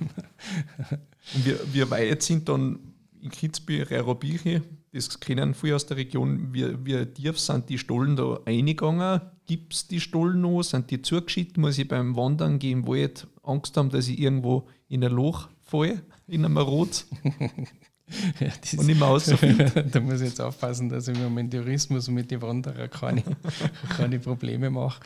[1.34, 2.78] Und wie, wie weit sind dann
[3.22, 8.14] in Kitzbühel, Reirobirche, das kennen viele aus der Region, wie, wie tief sind die Stollen
[8.14, 9.22] da eingegangen?
[9.46, 10.62] Gibt es die Stollen noch?
[10.62, 11.56] Sind die zugeschüttet?
[11.56, 15.48] Muss ich beim Wandern gehen im Wald Angst haben, dass ich irgendwo in ein Loch
[15.62, 17.06] falle, in einem Rot?
[18.40, 19.70] Ja, und nicht mehr auszufinde.
[19.92, 22.90] da muss ich jetzt aufpassen, dass ich mir mit dem Tourismus und mit den Wanderern
[22.90, 23.22] keine,
[23.96, 25.00] keine Probleme mache.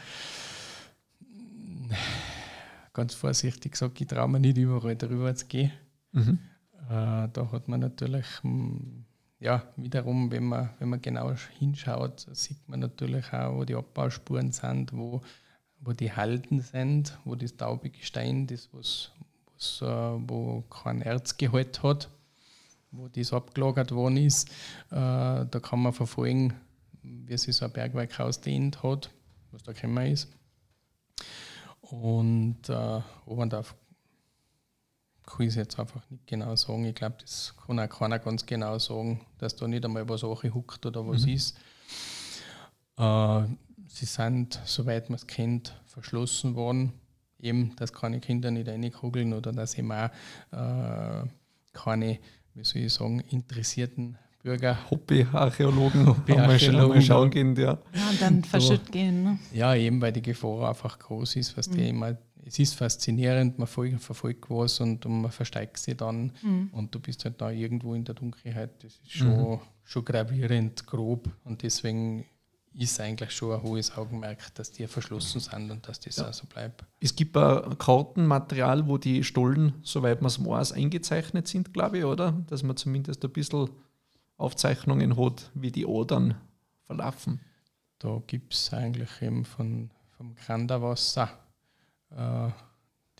[2.93, 5.73] Ganz vorsichtig gesagt, ich traue mir nicht überall darüber zu gehen.
[6.13, 6.39] Mhm.
[6.89, 9.05] Äh, da hat man natürlich, hm,
[9.39, 14.53] ja, wiederum, wenn man, wenn man genau hinschaut, sieht man natürlich auch, wo die Abbauspuren
[14.53, 15.23] sind, wo,
[15.81, 19.13] wo die Halden sind, wo das taube Gestein, das was,
[19.55, 22.11] was, äh, wo kein Erzgehalt hat,
[22.93, 24.49] wo das abgelagert worden ist.
[24.91, 24.95] Äh,
[25.47, 26.55] da kann man verfolgen,
[27.03, 29.11] wie sich so ein Bergwerk ausdehnt hat,
[29.53, 30.29] was da gekommen ist.
[31.81, 33.75] Und äh, oben darf
[35.27, 36.85] kann ich es jetzt einfach nicht genau sagen.
[36.85, 40.85] Ich glaube, das kann auch keiner ganz genau sagen, dass da nicht einmal was huckt
[40.87, 41.33] oder was mhm.
[41.33, 41.57] ist.
[42.97, 43.43] Äh,
[43.87, 46.93] sie sind, soweit man es kennt, verschlossen worden.
[47.39, 50.11] Eben, dass keine Kinder nicht reinkugeln oder dass eben auch
[50.51, 51.27] äh,
[51.73, 52.19] keine,
[52.55, 54.79] wie soll ich sagen, interessierten Bürger.
[54.91, 57.79] Hobbyarchäologen Hobbyarchäologen schauen gehen, ja.
[57.93, 59.23] Ja, und dann verschütt gehen.
[59.23, 59.39] Ne?
[59.53, 61.75] Ja, eben, weil die Gefahr einfach groß ist, was mhm.
[61.75, 66.71] die immer es ist faszinierend, man verfolgt was und, und man versteigt sie dann mhm.
[66.73, 68.71] und du bist halt da irgendwo in der Dunkelheit.
[68.83, 69.61] Das ist schon, mhm.
[69.85, 72.25] schon gravierend grob und deswegen
[72.75, 76.29] ist eigentlich schon ein hohes Augenmerk, dass die verschlossen sind und dass das ja.
[76.29, 76.85] auch so bleibt.
[77.01, 82.05] Es gibt ein Kartenmaterial, wo die Stollen, soweit man es weiß, eingezeichnet sind, glaube ich,
[82.05, 82.33] oder?
[82.49, 83.71] Dass man zumindest ein bisschen
[84.37, 86.35] Aufzeichnungen hat, wie die Adern
[86.85, 87.41] verlaufen.
[87.99, 91.29] Da gibt es eigentlich eben von, vom Granderwasser
[92.11, 92.49] äh,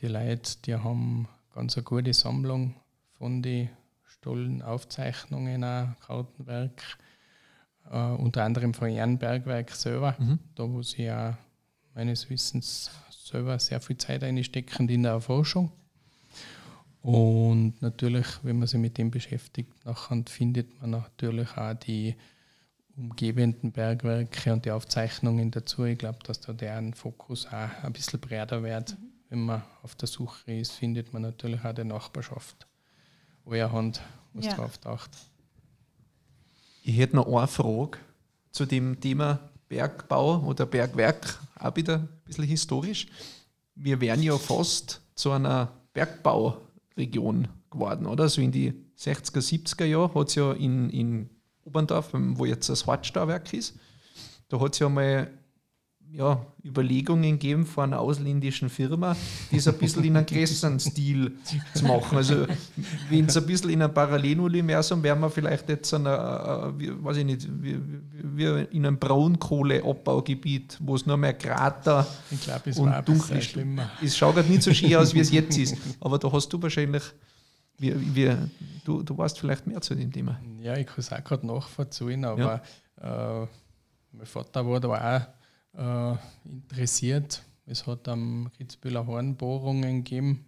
[0.01, 2.75] die Leute, die haben ganz eine gute Sammlung
[3.19, 3.69] von den
[4.05, 6.83] Stollenaufzeichnungen, auch Kartenwerk,
[7.91, 10.39] äh, unter anderem von Ehrenbergwerk selber, mhm.
[10.55, 11.39] da wo sie ja
[11.95, 15.73] meines Wissens selber sehr viel Zeit einstecken in der Erforschung.
[17.03, 22.15] Und natürlich, wenn man sich mit dem beschäftigt, nachher findet man natürlich auch die
[22.97, 25.85] umgebenden Bergwerke und die Aufzeichnungen dazu.
[25.85, 28.91] Ich glaube, dass da deren Fokus auch ein bisschen breiter wird.
[28.91, 29.07] Mhm.
[29.31, 32.67] Wenn man auf der Suche ist, findet man natürlich auch die Nachbarschaft,
[33.45, 34.03] wo ihr Hand
[34.35, 34.55] was ja.
[34.55, 35.11] drauf taucht.
[36.83, 37.99] Ich hätte noch eine Frage
[38.51, 39.39] zu dem Thema
[39.69, 43.07] Bergbau oder Bergwerk, auch wieder ein bisschen historisch.
[43.75, 48.29] Wir wären ja fast zu einer Bergbauregion geworden, oder?
[48.29, 51.31] So in die 60er, 70er Jahre hat es ja in, in
[51.65, 53.79] Oberndorf, wo jetzt das Hartstauwerk ist.
[54.49, 55.31] Da hat es ja mal
[56.13, 59.17] ja, Überlegungen gegeben von einer ausländischen Firma,
[59.53, 61.33] das ein bisschen in einem größeren Stil
[61.75, 62.17] zu machen.
[62.19, 62.47] Also,
[63.09, 67.25] wenn es ein bisschen in einem Paralleluniversum wäre, man vielleicht jetzt einer, äh, weiß ich
[67.25, 67.79] nicht, wie,
[68.13, 72.07] wie in einem Braunkohleabbaugebiet, wo es nur mehr Krater
[72.45, 73.57] glaub, und dunkel ist.
[74.03, 75.77] Es schaut halt nicht so schön aus, wie es jetzt ist.
[76.01, 77.03] Aber da hast du wahrscheinlich
[77.79, 78.37] wie, wie,
[78.85, 80.39] du, du weißt vielleicht mehr zu dem Thema.
[80.61, 82.61] Ja, ich kann es auch gerade nachvollziehen, aber
[83.01, 83.43] ja.
[83.43, 83.47] äh,
[84.13, 85.40] mein Vater war da auch
[85.77, 87.43] äh, interessiert.
[87.67, 90.47] Es hat am Kitzbühler Horn Bohrungen gegeben,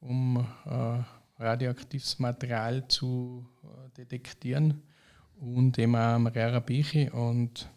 [0.00, 1.02] um äh,
[1.42, 4.82] radioaktives Material zu äh, detektieren
[5.36, 7.10] und eben auch am Rera Bichi.
[7.10, 7.68] Und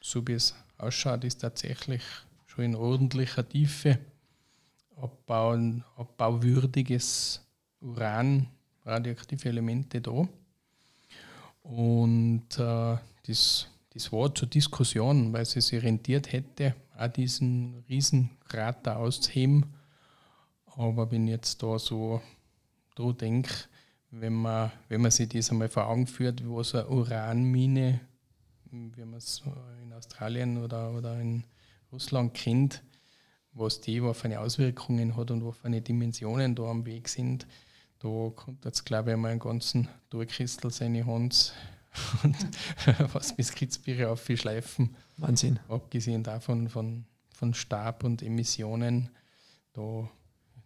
[0.00, 2.02] so wie es ausschaut, ist tatsächlich
[2.46, 3.98] schon in ordentlicher Tiefe
[4.96, 7.44] abbauen, abbauwürdiges
[7.80, 8.48] Uran,
[8.84, 10.28] radioaktive Elemente da.
[11.62, 18.98] Und äh, das, das war zur Diskussion, weil es sich rentiert hätte, auch diesen Riesenkrater
[18.98, 19.66] auszuheben.
[20.66, 22.20] Aber wenn ich jetzt da so
[22.94, 23.52] da denke,
[24.10, 28.00] wenn man, wenn man sich das einmal vor Augen führt, was eine Uranmine,
[28.70, 29.42] wie man es
[29.82, 31.44] in Australien oder, oder in
[31.92, 32.82] Russland kennt,
[33.52, 37.08] was die was für eine Auswirkungen hat und was für eine Dimensionen da am Weg
[37.08, 37.46] sind,
[38.00, 41.52] da kommt jetzt, glaube ich, einmal einen ganzen Durchkristel seine Hans
[42.22, 42.36] und
[43.14, 44.94] was bis Kitzbühel aufschleifen.
[45.16, 45.58] Wahnsinn.
[45.68, 49.10] Abgesehen davon von, von Stab und Emissionen,
[49.72, 50.08] da,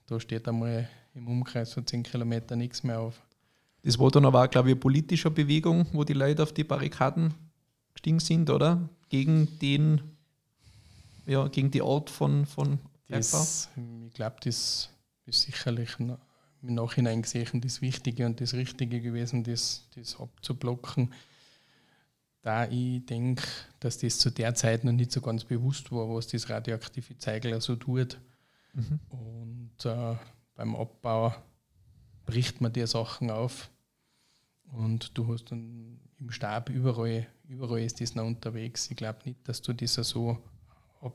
[0.06, 3.20] da steht einmal im Umkreis von 10 Kilometern nichts mehr auf.
[3.82, 6.64] Das war dann aber auch, glaube ich, eine politische Bewegung, wo die Leute auf die
[6.64, 7.35] Barrikaden
[7.92, 8.88] gestiegen sind, oder?
[9.08, 10.00] Gegen den,
[11.26, 13.68] ja, gegen die Art von, von das,
[14.08, 14.88] Ich glaube, das
[15.26, 15.98] ist sicherlich
[16.62, 21.12] im Nachhinein gesehen das Wichtige und das Richtige gewesen, das, das abzublocken.
[22.42, 23.42] Da ich denke,
[23.81, 27.61] dass das zu der Zeit noch nicht so ganz bewusst war, was das radioaktive Zeigler
[27.61, 28.20] so tut.
[28.75, 29.01] Mhm.
[29.09, 30.16] Und äh,
[30.55, 31.35] beim Abbau
[32.27, 33.70] bricht man die Sachen auf
[34.72, 38.90] und du hast dann im Stab überall, überall ist das noch unterwegs.
[38.90, 40.38] Ich glaube nicht, dass du das so
[41.01, 41.14] ab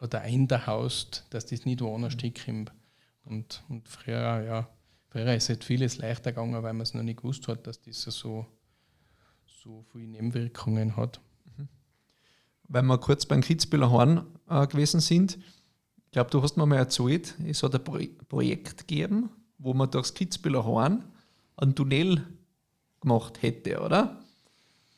[0.00, 2.34] oder einhaust, dass das nicht woanders mhm.
[2.34, 2.72] kommt.
[3.24, 4.68] Und, und früher, ja,
[5.08, 8.02] früher ist halt vieles leichter gegangen, weil man es noch nicht gewusst hat, dass das
[8.02, 8.46] so,
[9.46, 11.20] so viele Nebenwirkungen hat.
[11.56, 11.68] Mhm.
[12.68, 15.38] Weil wir kurz beim Kitzbühler Horn äh, gewesen sind,
[16.06, 19.90] ich glaube, du hast mir mal erzählt, es hat ein Pro Projekt gegeben, wo man
[19.90, 21.04] durchs Kitzbühler Horn
[21.56, 22.24] einen Tunnel
[23.00, 24.20] gemacht hätte, oder?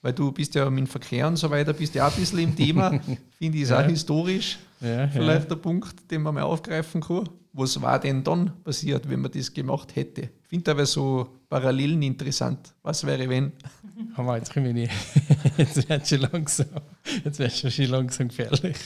[0.03, 2.39] Weil du bist ja mit dem Verkehr und so weiter, bist ja auch ein bisschen
[2.39, 2.91] im Thema.
[3.39, 3.81] Finde ich es ja.
[3.81, 4.59] auch historisch.
[4.81, 5.49] Ja, Vielleicht ja.
[5.49, 7.29] der Punkt, den man mal aufgreifen kann.
[7.59, 10.29] Was war denn dann passiert, wenn man das gemacht hätte?
[10.42, 12.75] Ich finde aber so Parallelen interessant.
[12.83, 13.53] Was wäre, wenn?
[14.14, 14.92] Haben wir jetzt nicht.
[15.57, 16.66] Jetzt wird schon langsam,
[17.25, 18.77] jetzt wird schon langsam gefährlich.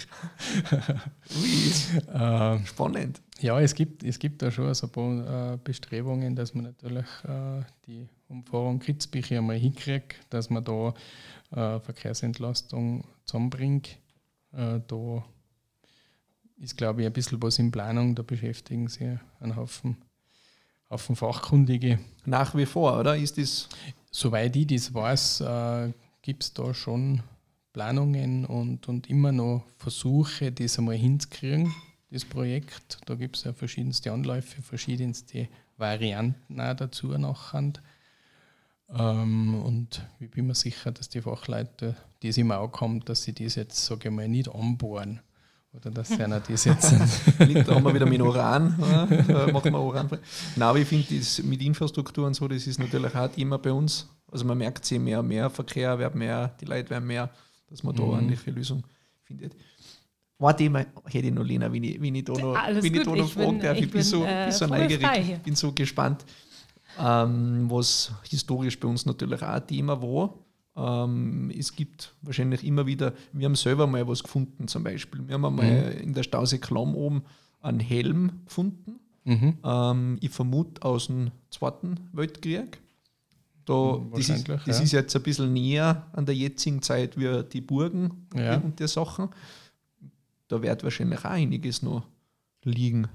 [1.37, 1.73] Ui,
[2.15, 3.21] ähm, spannend.
[3.41, 7.09] Ja, es gibt, es gibt da schon so ein paar äh, Bestrebungen, dass man natürlich
[7.25, 10.95] äh, die Umfahrung Kitzbüchel einmal hinkriegt, dass man da
[11.51, 13.99] äh, Verkehrsentlastung zusammenbringt.
[14.53, 15.25] Da
[16.61, 19.09] ist, glaube ich, ein bisschen was in Planung, da beschäftigen sich
[19.41, 19.97] ein Haufen,
[20.91, 21.99] Haufen Fachkundige.
[22.25, 23.17] Nach wie vor, oder?
[23.17, 23.69] Ist das?
[24.11, 25.93] Soweit ich das weiß, äh,
[26.23, 27.23] gibt es da schon
[27.73, 31.73] Planungen und, und immer noch Versuche, das einmal hinzukriegen,
[32.11, 32.99] das Projekt.
[33.07, 37.73] Da gibt es ja verschiedenste Anläufe, verschiedenste Varianten auch dazu nachher.
[38.93, 43.33] Ähm, und ich bin mir sicher, dass die Fachleute das immer auch kommt, dass sie
[43.33, 45.21] das jetzt, sage ich mal, nicht anbohren.
[45.73, 46.93] Oder dass sie einer das jetzt.
[47.39, 48.75] da haben wir wieder mit Uran.
[48.79, 49.53] Oder?
[49.53, 50.09] machen wir Uran.
[50.57, 53.59] Nein, aber ich finde, das mit Infrastruktur und so, das ist natürlich auch ein Thema
[53.59, 54.09] bei uns.
[54.31, 57.31] Also man merkt sich mehr, mehr Verkehr wird mehr, die Leute werden mehr,
[57.69, 58.15] dass man da mhm.
[58.15, 58.83] eine Lösung
[59.23, 59.55] findet.
[60.39, 63.03] Ein Thema hätte ich noch, Lena, wenn ich, wenn ich da noch, Alles wenn ich
[63.03, 63.77] da noch fragen darf.
[63.77, 66.25] Ich, ich bin, so, äh, so neugierig, ich bin so gespannt
[66.99, 70.35] ähm, was historisch bei uns natürlich auch ein Thema war.
[70.81, 75.27] Ähm, es gibt wahrscheinlich immer wieder, wir haben selber mal was gefunden zum Beispiel.
[75.27, 76.01] Wir haben einmal mhm.
[76.01, 77.23] in der Stausee Klamm oben
[77.61, 78.99] einen Helm gefunden.
[79.25, 79.59] Mhm.
[79.63, 82.81] Ähm, ich vermute aus dem Zweiten Weltkrieg.
[83.67, 84.83] Da, mhm, das ist, das ja.
[84.83, 88.57] ist jetzt ein bisschen näher an der jetzigen Zeit wie die Burgen ja.
[88.57, 89.29] und die Sachen.
[90.49, 92.07] Da wird wahrscheinlich auch einiges noch
[92.65, 93.07] liegen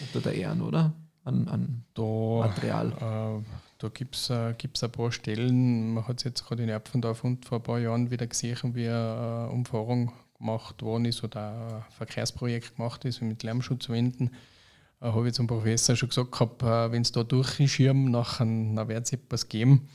[0.00, 0.94] unter der Ehren, oder?
[1.24, 2.02] an, an da,
[2.46, 2.92] Material?
[2.92, 6.68] Äh, da gibt es äh, gibt's ein paar Stellen, man hat es jetzt gerade in
[6.68, 11.50] Erpfendorf vor ein paar Jahren wieder gesehen, wie eine äh, Umfahrung gemacht worden ist oder
[11.50, 14.30] ein Verkehrsprojekt gemacht ist mit Lärmschutzwänden.
[15.00, 19.06] Äh, Habe ich zum Professor schon gesagt, äh, wenn es da durchschirmen, nachher, dann wird
[19.06, 19.88] es etwas geben.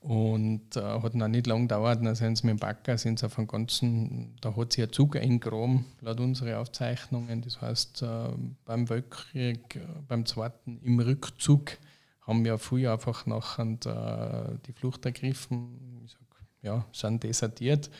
[0.00, 3.26] Und äh, hat noch nicht lange gedauert, dann sind sie mit dem Backer, sind sie
[3.26, 7.40] auf einem ganzen, da hat sich ein Zug eingraben, laut unseren Aufzeichnungen.
[7.40, 8.28] Das heißt, äh,
[8.66, 11.78] beim Weltkrieg, äh, beim zweiten, im Rückzug,
[12.26, 16.20] haben wir früher einfach nachher äh, die Flucht ergriffen, ich sag,
[16.62, 17.90] ja, sind desertiert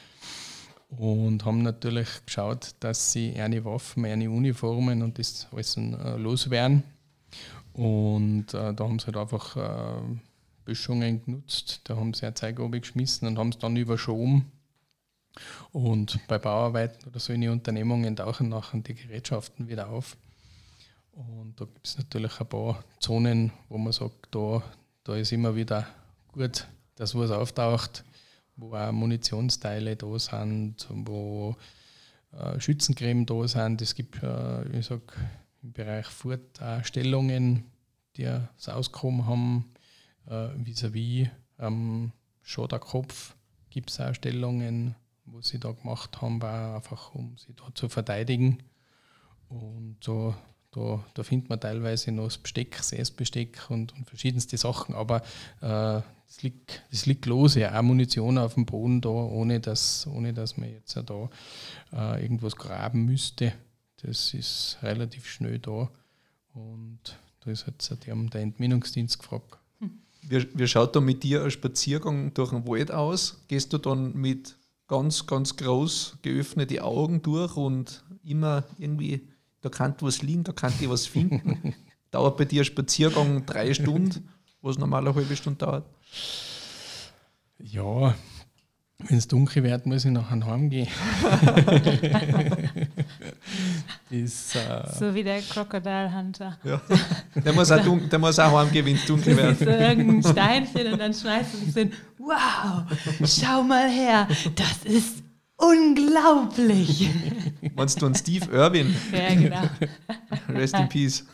[0.99, 6.83] und haben natürlich geschaut, dass sie eine Waffen, eine Uniformen und das alles äh, loswerden.
[7.73, 10.03] Und äh, da haben sie halt einfach äh,
[10.65, 11.81] Böschungen genutzt.
[11.85, 14.51] Da haben sie ein Zeug geschmissen und haben es dann überschoben.
[15.73, 20.17] Und bei Bauarbeiten oder so in die Unternehmungen tauchen nachher die Gerätschaften wieder auf.
[21.15, 24.63] Und da gibt es natürlich ein paar Zonen, wo man sagt, da,
[25.05, 25.87] da ist immer wieder
[26.29, 28.05] gut, dass was auftaucht,
[28.57, 31.57] wo auch Munitionsteile da sind, wo
[32.33, 33.81] äh, Schützencreme da sind.
[33.81, 35.17] Es gibt, äh, ich sag,
[35.63, 37.65] im Bereich Furtstellungen,
[38.17, 39.73] die es ausgekommen haben,
[40.27, 42.13] äh, vis-à-vis am
[42.43, 43.37] Schoderkopf
[43.71, 44.95] gibt es auch Stellungen,
[45.25, 48.63] wo sie da gemacht haben, war einfach um sie da zu verteidigen.
[49.49, 50.35] Und so,
[50.75, 55.23] da, da findet man teilweise noch das Besteck, das Essbesteck und, und verschiedenste Sachen, aber
[55.61, 60.35] äh, es liegt, es liegt los, auch Munition auf dem Boden da, ohne dass, ohne
[60.35, 61.31] dass man jetzt da
[61.93, 63.53] äh, irgendwas graben müsste.
[64.03, 65.91] Das ist relativ schnell da.
[66.55, 69.59] Und da ist jetzt der Entminungsdienst gefragt.
[70.23, 73.41] Wie, wie schaut da mit dir ein Spaziergang durch den Wald aus?
[73.49, 74.57] Gehst du dann mit
[74.89, 79.29] ganz, ganz groß geöffnete Augen durch und immer irgendwie,
[79.65, 81.75] da kann was liegen, da kann ich was finden?
[82.11, 84.29] Dauert bei dir ein Spaziergang drei Stunden,
[84.61, 85.87] was normal eine halbe Stunde dauert?
[87.59, 88.15] Ja,
[88.99, 90.87] wenn es dunkel wird, muss ich nachher heimgehen.
[94.11, 96.59] ist, äh so wie der Crocodile Hunter.
[96.63, 96.81] Ja.
[97.35, 99.59] Der muss auch, dunkel, der muss auch heimgehen, wenn es dunkel wird.
[99.59, 101.93] so irgendein Steinchen und dann schmeißt du es hin.
[102.19, 102.85] Wow,
[103.25, 105.24] schau mal her, das ist
[105.65, 107.09] unglaublich.
[107.75, 108.95] Meinst du an Steve Irwin?
[109.13, 109.71] Ja, genau.
[110.49, 111.25] Rest in Peace.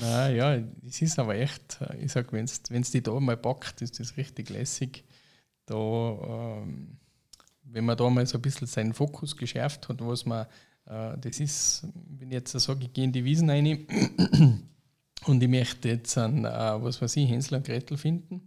[0.00, 4.16] Naja, es ist aber echt, ich sage, wenn es die da mal packt, ist das
[4.16, 5.04] richtig lässig.
[5.66, 6.98] Da, ähm,
[7.64, 10.46] wenn man da mal so ein bisschen seinen Fokus geschärft hat, was man,
[10.86, 13.86] äh, das ist, wenn ich jetzt sage, ich gehe in die Wiesen rein
[15.26, 18.42] und ich möchte jetzt an, äh, was weiß ich, Hänsel und Gretel finden,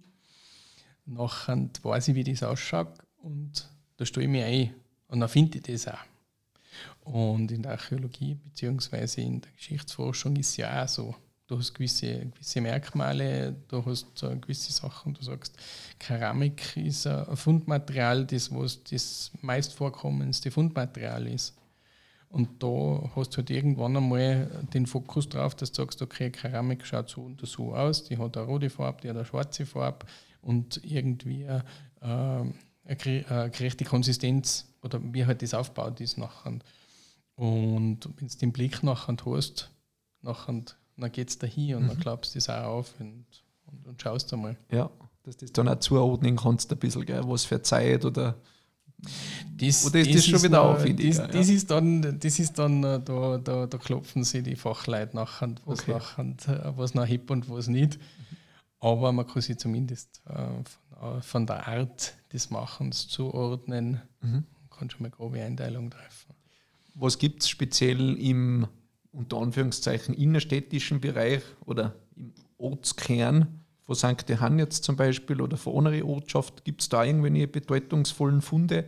[1.08, 4.74] nachher weiß ich, wie das ausschaut und da stehe ich mich ein
[5.08, 5.98] und dann finde ich das auch.
[7.02, 9.22] Und in der Archäologie bzw.
[9.22, 11.16] in der Geschichtsforschung ist es ja auch so
[11.48, 15.58] du hast gewisse, gewisse Merkmale, du hast uh, gewisse Sachen, du sagst,
[15.98, 21.56] Keramik ist ein Fundmaterial, das was das meist vorkommendste Fundmaterial ist.
[22.30, 26.86] Und da hast du halt irgendwann einmal den Fokus drauf, dass du sagst, okay, Keramik
[26.86, 30.06] schaut so und so aus, die hat eine rote Farbe, die hat eine schwarze Farbe
[30.42, 31.62] und irgendwie äh,
[32.02, 32.52] eine
[32.96, 36.60] gerechte Konsistenz oder wie halt das aufgebaut ist nachher.
[37.36, 39.70] Und wenn du den Blick nachher hast,
[40.22, 40.64] nachher
[40.98, 41.88] dann geht es da hin und mhm.
[41.90, 43.26] dann klappst du das auch auf und,
[43.66, 44.58] und, und schaust einmal.
[44.72, 44.90] Ja,
[45.24, 48.36] dass du das dann auch zuordnen kannst, ein bisschen, gell, was für Zeit oder.
[49.58, 51.28] Das, oder ist das, das schon wieder aufwendiger?
[51.28, 51.54] Das, das, ja.
[51.54, 55.82] ist dann, das ist dann äh, da, da, da klopfen sie die Fachleute nachher, was,
[55.82, 55.92] okay.
[55.92, 58.00] nachher, was noch hip und was nicht.
[58.80, 64.46] Aber man kann sich zumindest äh, von, äh, von, der Art des Machens zuordnen, mhm.
[64.70, 66.36] kann schon mal grobe Einteilung treffen.
[66.94, 68.68] Was gibt es speziell im
[69.12, 74.30] unter Anführungszeichen innerstädtischen Bereich oder im Ortskern von St.
[74.30, 78.86] Johann jetzt zum Beispiel oder von einer Ortschaft, gibt es da irgendwelche bedeutungsvollen Funde,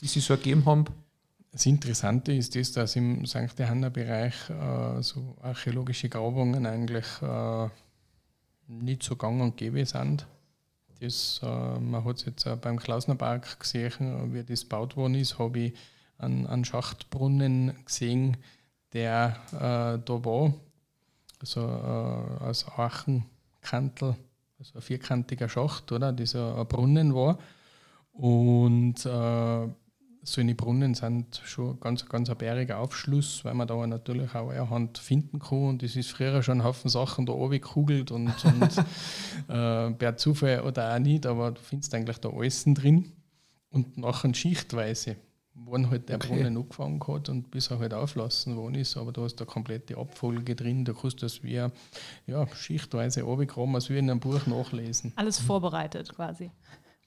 [0.00, 0.84] die Sie so ergeben haben?
[1.52, 3.58] Das Interessante ist das, dass im St.
[3.58, 7.68] Johanner Bereich äh, so archäologische Grabungen eigentlich äh,
[8.68, 10.26] nicht so gang und gäbe sind.
[11.00, 15.38] Das, äh, man hat es jetzt auch beim Klausnerpark gesehen, wie das gebaut worden ist,
[15.38, 15.72] habe ich
[16.18, 18.36] einen, einen Schachtbrunnen gesehen,
[18.92, 20.54] der äh, da war,
[21.40, 24.16] also äh, aus Achenkantel,
[24.58, 27.38] also ein vierkantiger Schacht, oder, dieser Brunnen war.
[28.12, 29.68] Und äh,
[30.56, 34.98] Brunnen sind schon ganz, ganz ein bäriger Aufschluss, weil man da natürlich auch eine Hand
[34.98, 35.68] finden kann.
[35.68, 38.78] Und es ist früher schon ein Haufen Sachen da oben gekugelt und, und
[39.48, 43.12] äh, per Zufall oder auch nicht, aber du findest eigentlich da alles drin.
[43.70, 45.16] Und nachher schichtweise
[45.54, 46.28] wann halt der okay.
[46.28, 48.96] Brunnen angefangen hat und bis er halt auflassen worden ist.
[48.96, 53.74] Aber du hast da komplette Abfolge drin, da kannst du das wie ja, schichtweise runterkommen,
[53.74, 55.12] als wie in einem Buch nachlesen.
[55.16, 56.50] Alles vorbereitet quasi.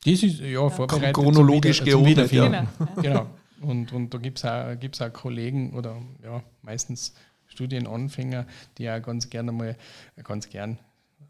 [0.03, 0.69] Das ist ja, ja.
[0.69, 1.13] vorbereitet.
[1.13, 2.47] Chronologisch geordnet, ja.
[2.47, 3.01] Genau.
[3.01, 3.27] genau.
[3.61, 7.13] Und, und da gibt es auch, gibt's auch Kollegen oder ja, meistens
[7.47, 8.45] Studienanfänger,
[8.77, 9.75] die auch ganz gerne mal,
[10.23, 10.77] ganz gern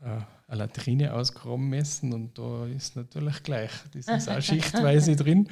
[0.02, 5.50] äh, eine Latrine ausgraben müssen und da ist natürlich gleich, das ist auch schichtweise drin.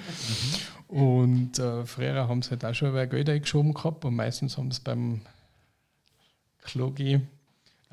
[0.89, 0.95] Mhm.
[0.95, 4.71] Und äh, früher haben sie halt auch schon über Geld eingeschoben gehabt und meistens haben
[4.71, 5.21] sie beim
[6.63, 7.21] Klogi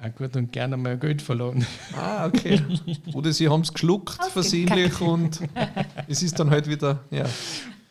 [0.03, 1.67] auch gut und gerne mal Geld verloren.
[1.97, 2.63] Ah, okay.
[3.15, 5.41] Oder sie haben es geschluckt versehentlich und
[6.09, 7.25] es ist dann halt wieder, ja.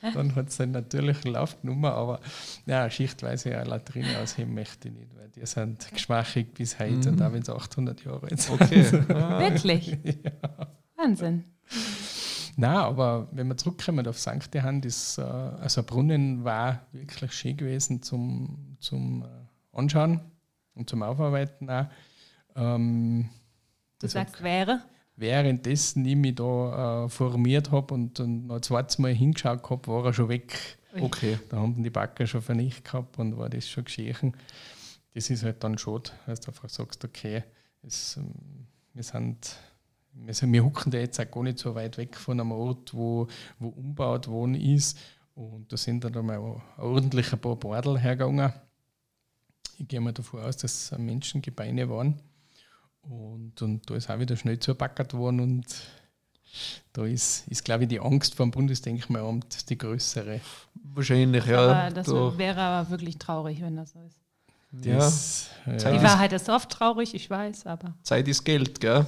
[0.02, 2.22] Dann hat es einen natürlichen Lauf genommen, aber
[2.66, 7.08] ja, schichtweise eine Latrine ausheben möchte ich nicht, weil die sind geschmachig bis heute mhm.
[7.08, 8.62] und auch wenn es 800 Jahre alt sind.
[8.62, 8.86] Okay.
[9.10, 9.40] Ah.
[9.40, 9.98] Wirklich?
[10.06, 10.68] ja.
[10.96, 11.44] Wahnsinn.
[12.56, 14.54] Nein, aber wenn wir zurückkommen auf St.
[14.62, 20.22] Hand, ist, äh, also Brunnen war wirklich schön gewesen zum, zum äh, Anschauen
[20.80, 21.86] und zum Aufarbeiten auch.
[22.56, 23.30] Ähm,
[24.00, 24.82] du sagst wäre?
[25.20, 30.06] währenddessen ich mich da äh, formiert habe und, und noch zweites Mal hingeschaut habe, war
[30.06, 30.78] er schon weg.
[31.00, 31.38] Okay.
[31.50, 34.36] Da haben die Backer schon vernichtet gehabt und war das schon geschehen.
[35.14, 37.44] Das ist halt dann schade, dass du einfach sagst, okay,
[37.84, 38.34] es, ähm,
[38.94, 39.58] wir sind
[40.14, 43.28] wir, wir hucken da jetzt auch gar nicht so weit weg von einem Ort, wo,
[43.60, 44.98] wo umbaut worden ist.
[45.36, 48.52] Und da sind dann einmal ordentlich ein paar Bordel hergegangen.
[49.80, 52.20] Ich gehe mal davon aus, dass es Menschengebeine waren.
[53.02, 55.66] Und, und da ist auch wieder schnell zugebackert worden und
[56.94, 60.42] da ist, ist glaube ich, die Angst vor dem Bundesdenkmalamt die größere.
[60.94, 61.60] Wahrscheinlich, ja.
[61.60, 62.38] Aber das da.
[62.38, 64.18] wäre aber wirklich traurig, wenn das so ist.
[64.72, 65.92] Das, ja.
[65.92, 67.96] Die Wahrheit ist oft traurig, ich weiß, aber.
[68.04, 69.06] Zeit ist Geld, gell?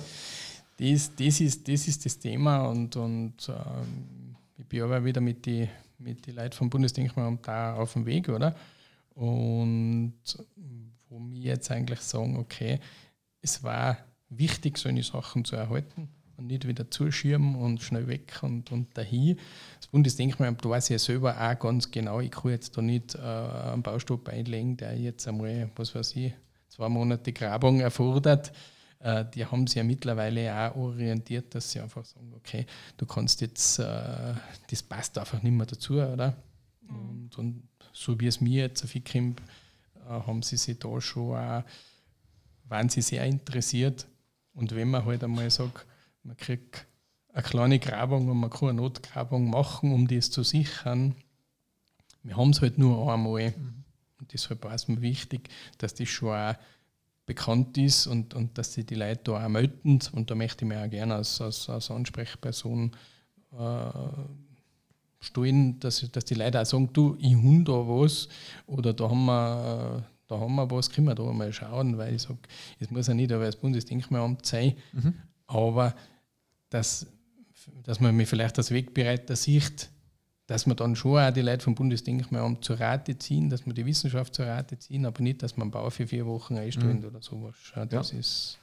[0.78, 5.46] Das, das, ist, das ist das Thema und, und ähm, ich bin aber wieder mit
[5.46, 5.70] den
[6.02, 8.56] mit die Leuten vom Bundesdenkmalamt da auf dem Weg, oder?
[9.14, 10.14] Und
[11.10, 12.80] wo wir jetzt eigentlich sagen, okay,
[13.42, 13.98] es war
[14.30, 19.38] wichtig, solche Sachen zu erhalten und nicht wieder zuschirmen und schnell weg und, und dahin.
[19.78, 23.84] Das Bundesdenkmalamt weiß ja selber auch ganz genau, ich kann jetzt da nicht äh, einen
[23.84, 26.34] Baustopp einlegen, der jetzt einmal, was weiß ich,
[26.70, 28.52] zwei Monate Grabung erfordert.
[29.00, 32.66] Äh, die haben sich ja mittlerweile auch orientiert, dass sie einfach sagen, okay,
[32.98, 34.34] du kannst jetzt, äh,
[34.70, 36.36] das passt einfach nicht mehr dazu, oder?
[36.82, 37.10] Mhm.
[37.10, 39.02] Und, und, so wie es mir jetzt auf äh,
[40.08, 41.64] haben sie sich da schon auch,
[42.68, 44.08] waren sie sehr interessiert.
[44.54, 45.86] Und wenn man halt einmal sagt,
[46.24, 46.86] man kriegt
[47.34, 51.16] eine kleine Grabung und man kann eine Notgrabung machen, um das zu sichern,
[52.24, 53.52] wir haben es halt nur einmal.
[53.52, 53.84] Mhm.
[54.20, 56.56] Und deshalb war es mir wichtig, dass das schon auch
[57.26, 60.00] bekannt ist und, und dass sich die Leute da auch melden.
[60.12, 62.92] Und da möchte ich mir auch gerne als, als, als Ansprechperson
[63.54, 63.90] äh,
[65.22, 68.28] stehen, dass, dass die Leute auch sagen, du, ich habe da was
[68.66, 72.24] oder da haben wir, da haben wir was, können wir da mal schauen, weil ich
[72.24, 72.40] sage,
[72.80, 75.14] es muss ja nicht aber das Bundesdenkmalamt sein, mhm.
[75.48, 75.96] aber
[76.70, 77.06] dass,
[77.84, 79.90] dass man mich vielleicht als Wegbereiter sieht,
[80.48, 83.86] dass man dann schon auch die Leute vom Bundesdenkmalamt zur Rate ziehen, dass man die
[83.86, 87.08] Wissenschaft zur Rate ziehen, aber nicht, dass man einen Bau für vier Wochen einstellt mhm.
[87.08, 87.56] oder sowas.
[87.90, 88.20] Das ja.
[88.20, 88.58] ist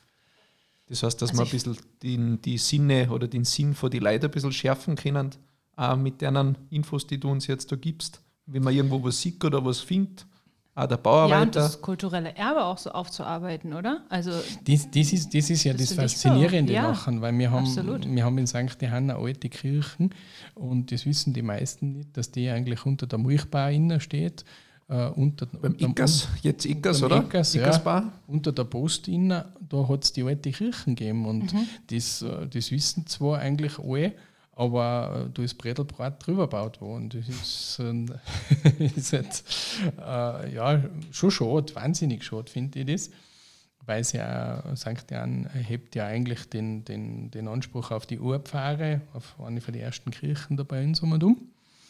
[0.89, 3.99] das heißt, dass also man ein bisschen den, die Sinne oder den Sinn von die
[3.99, 5.31] Leute ein bisschen schärfen können,
[5.79, 8.21] auch mit den Infos, die du uns jetzt da gibst.
[8.47, 10.27] Wenn man irgendwo was sieht oder was findet,
[10.75, 11.37] auch der Bauarbeiter.
[11.37, 14.05] Ja, und das kulturelle Erbe auch so aufzuarbeiten, oder?
[14.09, 14.31] Also
[14.65, 17.67] das, das, ist, das ist ja das, das Faszinierende ja, daran, weil wir haben,
[18.15, 18.81] wir haben in St.
[18.81, 20.11] Johanna alte Kirchen
[20.55, 24.45] und das wissen die meisten nicht, dass die eigentlich unter der Milchbar innen steht.
[24.91, 27.19] Uh, unter, beim Ickers, jetzt Ickers, oder?
[27.19, 31.69] Ickers, ja, unter der Post innen, da hat es die alte Kirchen gegeben und mhm.
[31.89, 34.15] das, äh, das wissen zwar eigentlich alle,
[34.59, 37.11] aber da ist Bredelbrat drüber gebaut worden.
[37.11, 39.49] Das ist, äh, ist jetzt,
[40.01, 40.83] äh, ja,
[41.13, 43.11] schon schade, wahnsinnig schade, finde ich das.
[43.87, 45.11] Weil es ja, St.
[45.13, 49.83] Jan erhebt ja eigentlich den, den, den Anspruch auf die Urpfarre, auf eine von den
[49.83, 51.37] ersten Kirchen da bei uns um und um.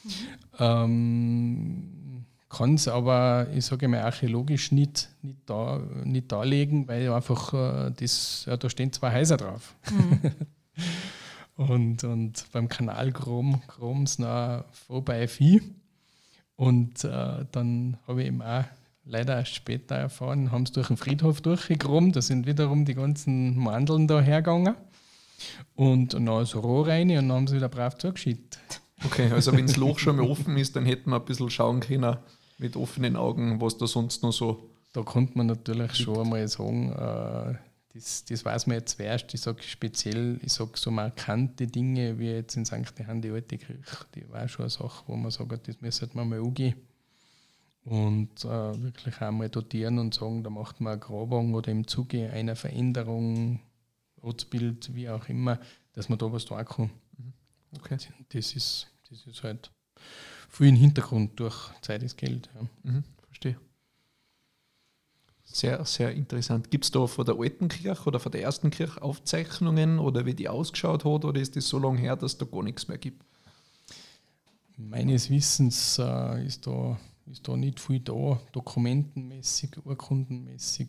[0.05, 0.11] Mhm.
[0.59, 7.55] Ähm, kann es aber, ich sage mal, archäologisch nicht, nicht, da, nicht darlegen, weil einfach
[7.55, 9.75] äh, das, ja, da stehen zwei Häuser drauf.
[9.91, 10.21] Mhm.
[11.59, 15.61] und, und beim Kanal Chrom, Chroms nah vorbei Vieh.
[16.55, 18.65] Und äh, dann habe ich eben auch
[19.05, 23.59] leider erst später erfahren, haben sie durch den Friedhof durchgegraben, da sind wiederum die ganzen
[23.59, 24.77] Mandeln da hergegangen.
[25.75, 28.59] Und, dann so Rohr rein und dann haben sie wieder brav zugeschickt.
[29.05, 31.81] Okay, also wenn das Loch schon mal offen ist, dann hätten wir ein bisschen schauen
[31.81, 32.17] können
[32.59, 34.71] mit offenen Augen, was da sonst noch so.
[34.93, 37.55] Da konnte man natürlich schon einmal sagen, äh,
[37.99, 39.33] das, das weiß man jetzt zuerst.
[39.35, 42.95] Ich sage speziell, ich sage so markante Dinge wie jetzt in St.
[42.99, 43.83] Johann die alte Kirche,
[44.15, 46.77] die war schon eine Sache, wo man sagt, das müsste man mal angehen.
[47.85, 52.31] Und äh, wirklich einmal dotieren und sagen, da macht man eine Grabung oder im Zuge
[52.31, 53.61] einer Veränderung,
[54.21, 55.59] Ortsbild, wie auch immer,
[55.95, 56.91] dass man da was tun kann.
[57.17, 57.33] Mhm.
[57.77, 57.97] Okay.
[58.29, 59.71] Das ist, das ist halt
[60.49, 62.49] viel im Hintergrund durch Zeit ist Geld.
[62.55, 62.69] Ja.
[62.83, 63.57] Mhm, verstehe.
[65.51, 66.71] Sehr, sehr interessant.
[66.71, 70.35] Gibt es da von der alten Kirche oder von der ersten Kirche Aufzeichnungen oder wie
[70.35, 73.25] die ausgeschaut hat oder ist das so lange her, dass da gar nichts mehr gibt?
[74.77, 80.89] Meines Wissens äh, ist, da, ist da nicht viel da, dokumentenmäßig, urkundenmäßig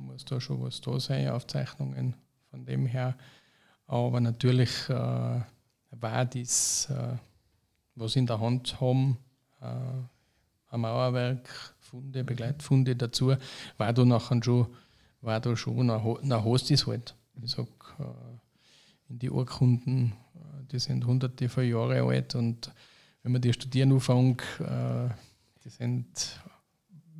[0.00, 2.14] muss da schon was da sein, Aufzeichnungen
[2.50, 3.16] von dem her.
[3.86, 5.40] Aber natürlich äh,
[5.90, 7.16] war das, äh,
[7.94, 9.18] was in der Hand haben,
[9.60, 9.66] äh,
[10.70, 13.34] ein Mauerwerk, Funde, Begleitfunde dazu,
[13.76, 14.68] war da nachher schon,
[15.22, 17.16] war da schon ein, ein Hostis halt.
[17.42, 17.66] Ich sag,
[17.98, 18.04] äh,
[19.08, 20.38] in die Urkunden, äh,
[20.70, 22.72] die sind hunderte von Jahren alt und
[23.22, 25.08] wenn man die studieren anfängt, äh,
[25.64, 26.40] die sind.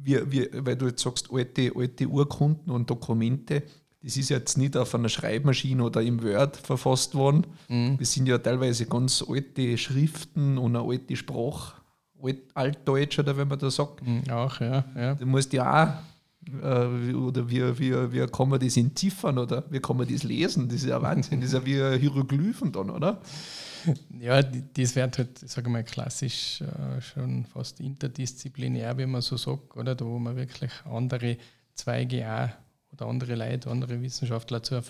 [0.02, 3.64] Wie, wie, weil du jetzt sagst, alte, alte Urkunden und Dokumente,
[4.02, 7.46] das ist jetzt nicht auf einer Schreibmaschine oder im Word verfasst worden.
[7.68, 7.98] Mhm.
[7.98, 11.79] Das sind ja teilweise ganz alte Schriften und eine alte Sprache
[12.54, 14.06] Altdeutsch oder wenn man da sagt.
[14.06, 14.84] Mhm, auch, ja.
[14.96, 15.14] ja.
[15.14, 19.80] Du musst ja auch, äh, oder wie, wie, wie kann man das entziffern oder wie
[19.80, 20.68] kann man das lesen?
[20.68, 21.40] Das ist ja Wahnsinn.
[21.40, 23.20] Das ist ja wie Hieroglyphen dann, oder?
[24.20, 29.38] Ja, das wird halt, sage ich mal, klassisch äh, schon fast interdisziplinär, wie man so
[29.38, 29.94] sagt, oder?
[29.94, 31.38] Da wo man wirklich andere
[31.74, 32.50] Zweige auch
[32.92, 34.82] oder andere Leute, andere Wissenschaftler zu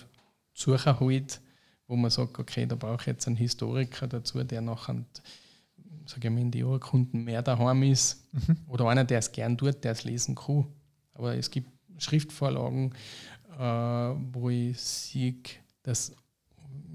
[0.53, 1.41] suchen halt,
[1.87, 5.03] wo man sagt, okay, da brauche ich jetzt einen Historiker dazu, der nachher,
[6.11, 8.27] sage ich mal, in die Urkunden mehr daheim ist.
[8.33, 8.57] Mhm.
[8.67, 10.67] Oder einer, der es gern tut, der es lesen kann.
[11.13, 12.93] Aber es gibt Schriftvorlagen,
[13.57, 13.63] äh,
[14.33, 15.35] wo ich sehe,
[15.83, 16.15] dass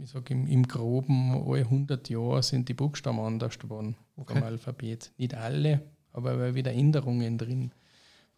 [0.02, 4.34] ich sage im, im Groben, alle 100 Jahre sind die Buchstaben anders geworden okay.
[4.34, 5.12] vom Alphabet.
[5.18, 7.72] Nicht alle, aber wieder Änderungen drin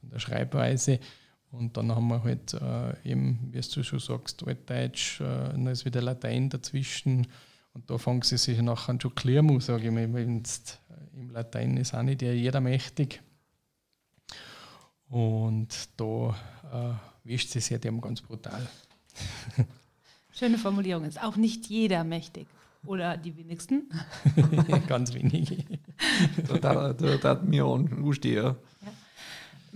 [0.01, 1.01] von der Schreibweise.
[1.51, 5.85] Und dann haben wir halt äh, eben, wie du schon sagst, Altdeutsch, äh, dann ist
[5.85, 7.27] wieder Latein dazwischen.
[7.73, 10.05] Und da fangen sie sich nachher schon klar an, sage ich mal.
[10.05, 13.23] Äh, Im Latein ist auch nicht jeder mächtig.
[15.09, 16.37] Und da
[16.73, 18.67] äh, wischt sie sich dem ganz brutal.
[20.33, 22.47] Schöne Formulierung ist auch nicht jeder mächtig.
[22.87, 23.91] Oder die wenigsten?
[24.87, 25.65] ganz wenige.
[26.61, 28.37] da, da, da hat mir auch anstehen.
[28.45, 28.57] Ja.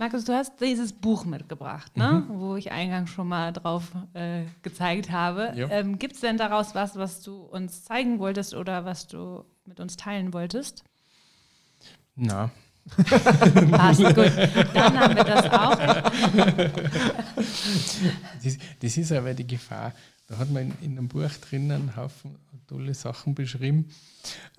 [0.03, 2.25] Markus, du hast dieses Buch mitgebracht, ne?
[2.27, 2.39] Mhm.
[2.41, 5.53] wo ich eingangs schon mal drauf äh, gezeigt habe.
[5.55, 5.69] Ja.
[5.69, 9.79] Ähm, Gibt es denn daraus was, was du uns zeigen wolltest oder was du mit
[9.79, 10.83] uns teilen wolltest?
[12.17, 12.51] Na.
[13.71, 14.29] Passt, gut.
[14.73, 15.77] Dann haben wir das auch.
[18.43, 19.93] das, das ist aber die Gefahr.
[20.27, 23.89] Da hat man in, in einem Buch drinnen einen Haufen tolle Sachen beschrieben.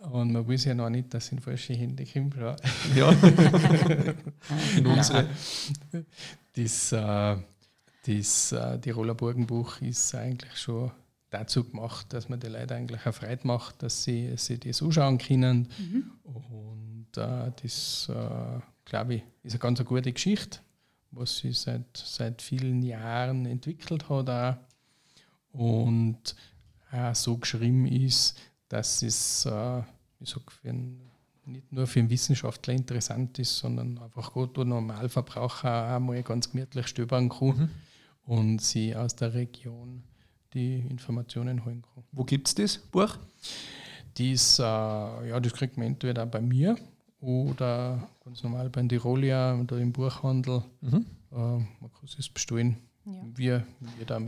[0.01, 2.37] Und man weiß ja noch nicht, dass es in falsche Hände kommt.
[2.95, 3.11] Ja.
[4.77, 5.29] in unsere.
[6.53, 7.37] Das, äh,
[8.07, 10.91] das äh, Tiroler Burgenbuch ist eigentlich schon
[11.31, 15.19] dazu gemacht, dass man die Leute eigentlich auch Freude macht, dass sie, sie das anschauen
[15.19, 15.69] können.
[15.79, 16.13] Mhm.
[16.23, 20.59] Und äh, das, äh, glaube ich, ist eine ganz eine gute Geschichte,
[21.11, 24.31] was sie seit, seit vielen Jahren entwickelt hat.
[24.31, 24.57] Auch.
[25.55, 26.37] Und
[26.93, 28.39] auch so geschrieben ist,
[28.69, 29.83] dass es äh,
[30.21, 31.01] ich sag, für einen,
[31.47, 36.51] nicht nur für einen Wissenschaftler interessant ist, sondern einfach gut der Normalverbraucher auch mal ganz
[36.51, 37.71] gemütlich stöbern kann mhm.
[38.25, 40.03] und sie aus der Region
[40.55, 42.05] die Informationen holen kann.
[42.13, 43.17] Wo gibt es das Buch?
[44.17, 46.77] Dies, äh, ja, das kriegt man entweder bei mir
[47.21, 50.63] oder ganz normal bei Tirolia oder im Buchhandel.
[50.81, 51.07] Mhm.
[51.33, 53.13] Äh, man kann es bestellen, ja.
[53.35, 53.61] wie,
[54.07, 54.21] da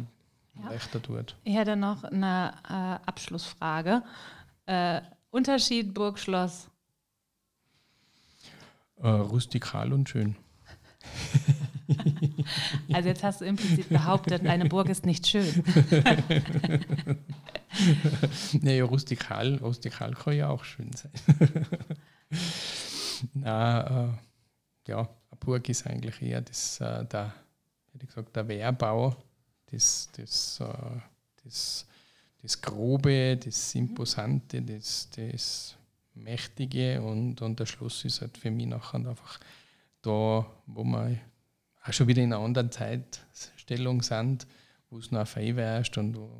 [0.62, 0.70] ja.
[0.70, 1.36] leichter tut.
[1.44, 4.02] Ich hätte noch eine äh, Abschlussfrage.
[4.66, 5.00] Äh,
[5.30, 6.68] Unterschied Burgschloss?
[8.96, 10.36] Äh, rustikal und schön.
[12.92, 15.64] Also jetzt hast du implizit behauptet, eine Burg ist nicht schön.
[18.60, 21.12] naja, rustikal, rustikal kann ja auch schön sein.
[23.34, 24.08] Na, äh,
[24.88, 27.34] ja, eine Burg ist eigentlich eher das, äh, der,
[27.92, 29.16] hätte gesagt, der Wehrbau
[29.70, 31.00] das, das, äh,
[31.44, 31.86] das,
[32.42, 35.76] das Grobe, das Imposante, das, das
[36.14, 39.38] Mächtige und, und der Schluss ist halt für mich nachher einfach
[40.02, 41.18] da, wo wir
[41.84, 44.46] auch schon wieder in einer anderen Zeitstellung sind,
[44.90, 46.30] wo es noch fein wärst und wo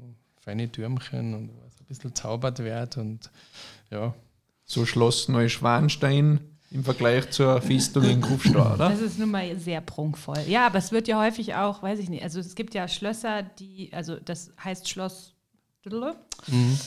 [0.41, 3.31] feine Türmchen und wo es ein bisschen zaubert wird und
[3.91, 4.15] ja.
[4.65, 8.91] So Schloss Neuschwanstein im Vergleich zur Festung in Kufstein, oder?
[8.91, 10.41] Das ist nun mal sehr prunkvoll.
[10.49, 13.43] Ja, aber es wird ja häufig auch, weiß ich nicht, also es gibt ja Schlösser,
[13.43, 15.35] die, also das heißt Schloss
[15.85, 16.79] mhm.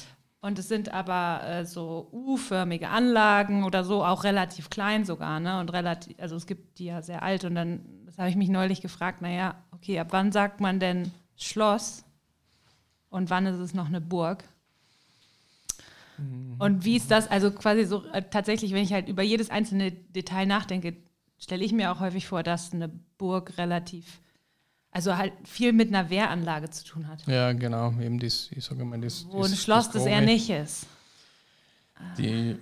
[0.41, 5.59] und es sind aber äh, so U-förmige Anlagen oder so, auch relativ klein sogar, ne?
[5.59, 8.49] Und relativ, also es gibt die ja sehr alt und dann, das habe ich mich
[8.49, 12.03] neulich gefragt, naja, okay, ab wann sagt man denn Schloss
[13.09, 14.43] und wann ist es noch eine Burg?
[16.19, 16.55] Mhm.
[16.59, 19.91] Und wie ist das, also quasi so äh, tatsächlich, wenn ich halt über jedes einzelne
[19.91, 20.95] Detail nachdenke,
[21.37, 24.19] stelle ich mir auch häufig vor, dass eine Burg relativ,
[24.91, 27.25] also halt viel mit einer Wehranlage zu tun hat.
[27.27, 29.25] Ja, genau, eben das, ich sage mal, das.
[29.29, 30.85] Wo ein Schloss das, das eher nicht ist.
[32.17, 32.57] Die,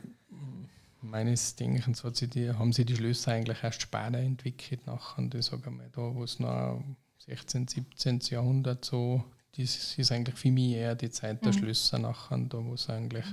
[1.01, 5.45] meines Denkens hat sie die, haben sie die Schlösser eigentlich erst später entwickelt, nachher, ich
[5.45, 6.83] sage mal, da, wo es noch
[7.19, 8.19] 16., 17.
[8.29, 9.23] Jahrhundert so
[9.57, 11.57] das ist eigentlich für mich eher die Zeit der mhm.
[11.57, 13.25] Schlösser nachher, da wo es eigentlich.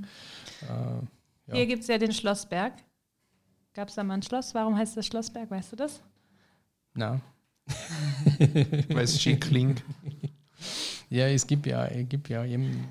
[0.63, 0.67] Äh,
[1.47, 1.55] ja.
[1.55, 2.73] Hier gibt es ja den Schlossberg.
[3.75, 4.55] Gab es da mal ein Schloss?
[4.55, 5.51] Warum heißt das Schlossberg?
[5.51, 6.01] Weißt du das?
[6.95, 7.21] Nein.
[8.89, 9.83] Weil es schick klingt.
[11.11, 12.89] Ja, es gibt ja, es gibt ja eben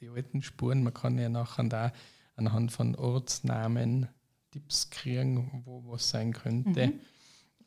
[0.00, 0.82] die alten Spuren.
[0.82, 1.92] Man kann ja nachher da
[2.36, 4.08] anhand von Ortsnamen
[4.50, 6.86] Tipps kriegen, wo was sein könnte.
[6.86, 7.00] Mhm.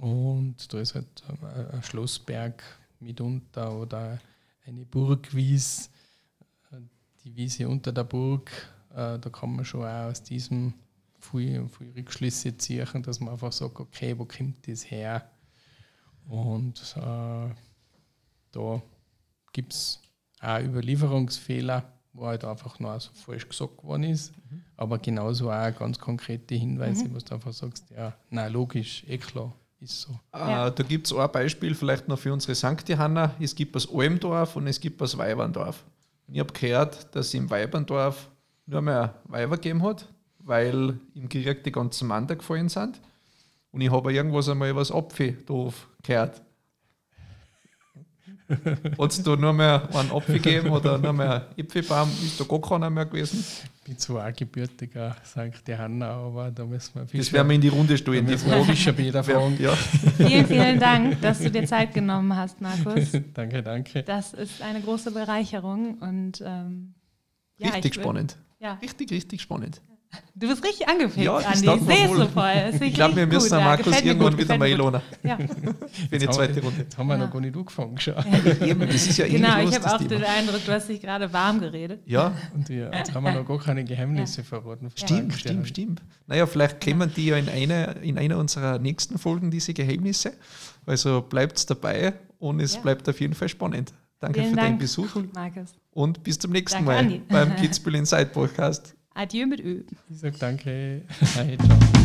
[0.04, 1.08] Und da ist halt
[1.72, 2.64] ein Schlossberg
[3.00, 4.20] mitunter oder
[4.66, 5.90] eine Burgwies,
[6.72, 6.78] äh,
[7.24, 8.52] die Wiese unter der Burg,
[8.92, 10.74] äh, da kann man schon auch aus diesem
[11.20, 15.30] viele, viele Rückschlüsse ziehen, dass man einfach sagt, okay, wo kommt das her?
[16.28, 17.50] Und äh,
[18.52, 18.82] da
[19.52, 20.00] gibt es
[20.40, 24.64] auch Überlieferungsfehler, wo halt einfach noch so falsch gesagt worden ist, mhm.
[24.78, 27.16] aber genauso auch ganz konkrete Hinweise, mhm.
[27.16, 30.12] wo du einfach sagst, ja, na logisch, eh klar, ist so.
[30.32, 32.88] Äh, Da gibt es ein Beispiel vielleicht noch für unsere St.
[32.88, 33.36] Johanna.
[33.40, 35.84] Es gibt das Almdorf und es gibt das Weiberndorf.
[36.28, 38.30] Ich habe gehört, dass es im Weiberndorf
[38.66, 40.08] nur mehr Weiber gegeben hat,
[40.40, 43.00] weil im Krieg die ganzen Männer gefallen sind.
[43.72, 46.42] Und ich habe irgendwas einmal was Apfeldorf gehört.
[49.00, 52.10] Hat es da nur mehr einen Apfel gegeben oder nur mehr Äpfelbaum?
[52.24, 53.44] Ist da gar keiner mehr gewesen?
[53.82, 55.68] Ich bin zwar auch gebürtiger St.
[55.68, 57.20] Johanna, aber da müssen wir viel.
[57.20, 58.26] Das werden wir in die Runde stellen.
[58.26, 59.58] Die Frage ist schon wieder fragen.
[59.60, 59.74] Ja.
[60.18, 63.12] Vielen, vielen Dank, dass du dir Zeit genommen hast, Markus.
[63.34, 64.04] danke, danke.
[64.04, 66.96] Das ist eine große Bereicherung und ähm,
[67.58, 68.38] ja, richtig spannend.
[68.60, 68.74] Ja.
[68.82, 69.82] Richtig, richtig spannend.
[70.34, 71.50] Du bist richtig angefixt, ja, Andi.
[71.50, 72.74] Ich sehe es so voll.
[72.82, 75.02] Ich glaube, wir müssen gut, Markus ja, irgendwann wieder mal einladen.
[75.22, 75.38] Ja.
[76.10, 76.80] Für die zweite Runde.
[76.80, 77.26] Jetzt haben wir ja.
[77.26, 77.98] noch gar nicht angefangen.
[78.06, 78.14] Ja.
[78.86, 82.02] das ist ja genau, ich habe auch den Eindruck, du hast dich gerade warm geredet.
[82.06, 82.34] Ja.
[82.56, 84.90] Und ja, jetzt haben wir noch gar keine Geheimnisse verraten.
[84.96, 86.02] Stimmt, stimmt, stimmt.
[86.26, 90.34] Naja, vielleicht kommen die ja in einer, in einer unserer nächsten Folgen, diese Geheimnisse.
[90.86, 93.94] Also bleibt dabei und es bleibt auf jeden Fall spannend.
[94.20, 95.16] Danke Vielen für Dank, deinen Besuch.
[95.34, 95.74] Markus.
[95.92, 97.22] Und bis zum nächsten Danke, Mal Andi.
[97.30, 98.96] beim Kitzbühel Inside Podcast.
[99.14, 99.84] Adieu mit Ö.
[100.10, 101.02] Ich sage danke.
[101.36, 101.99] Hey, ciao.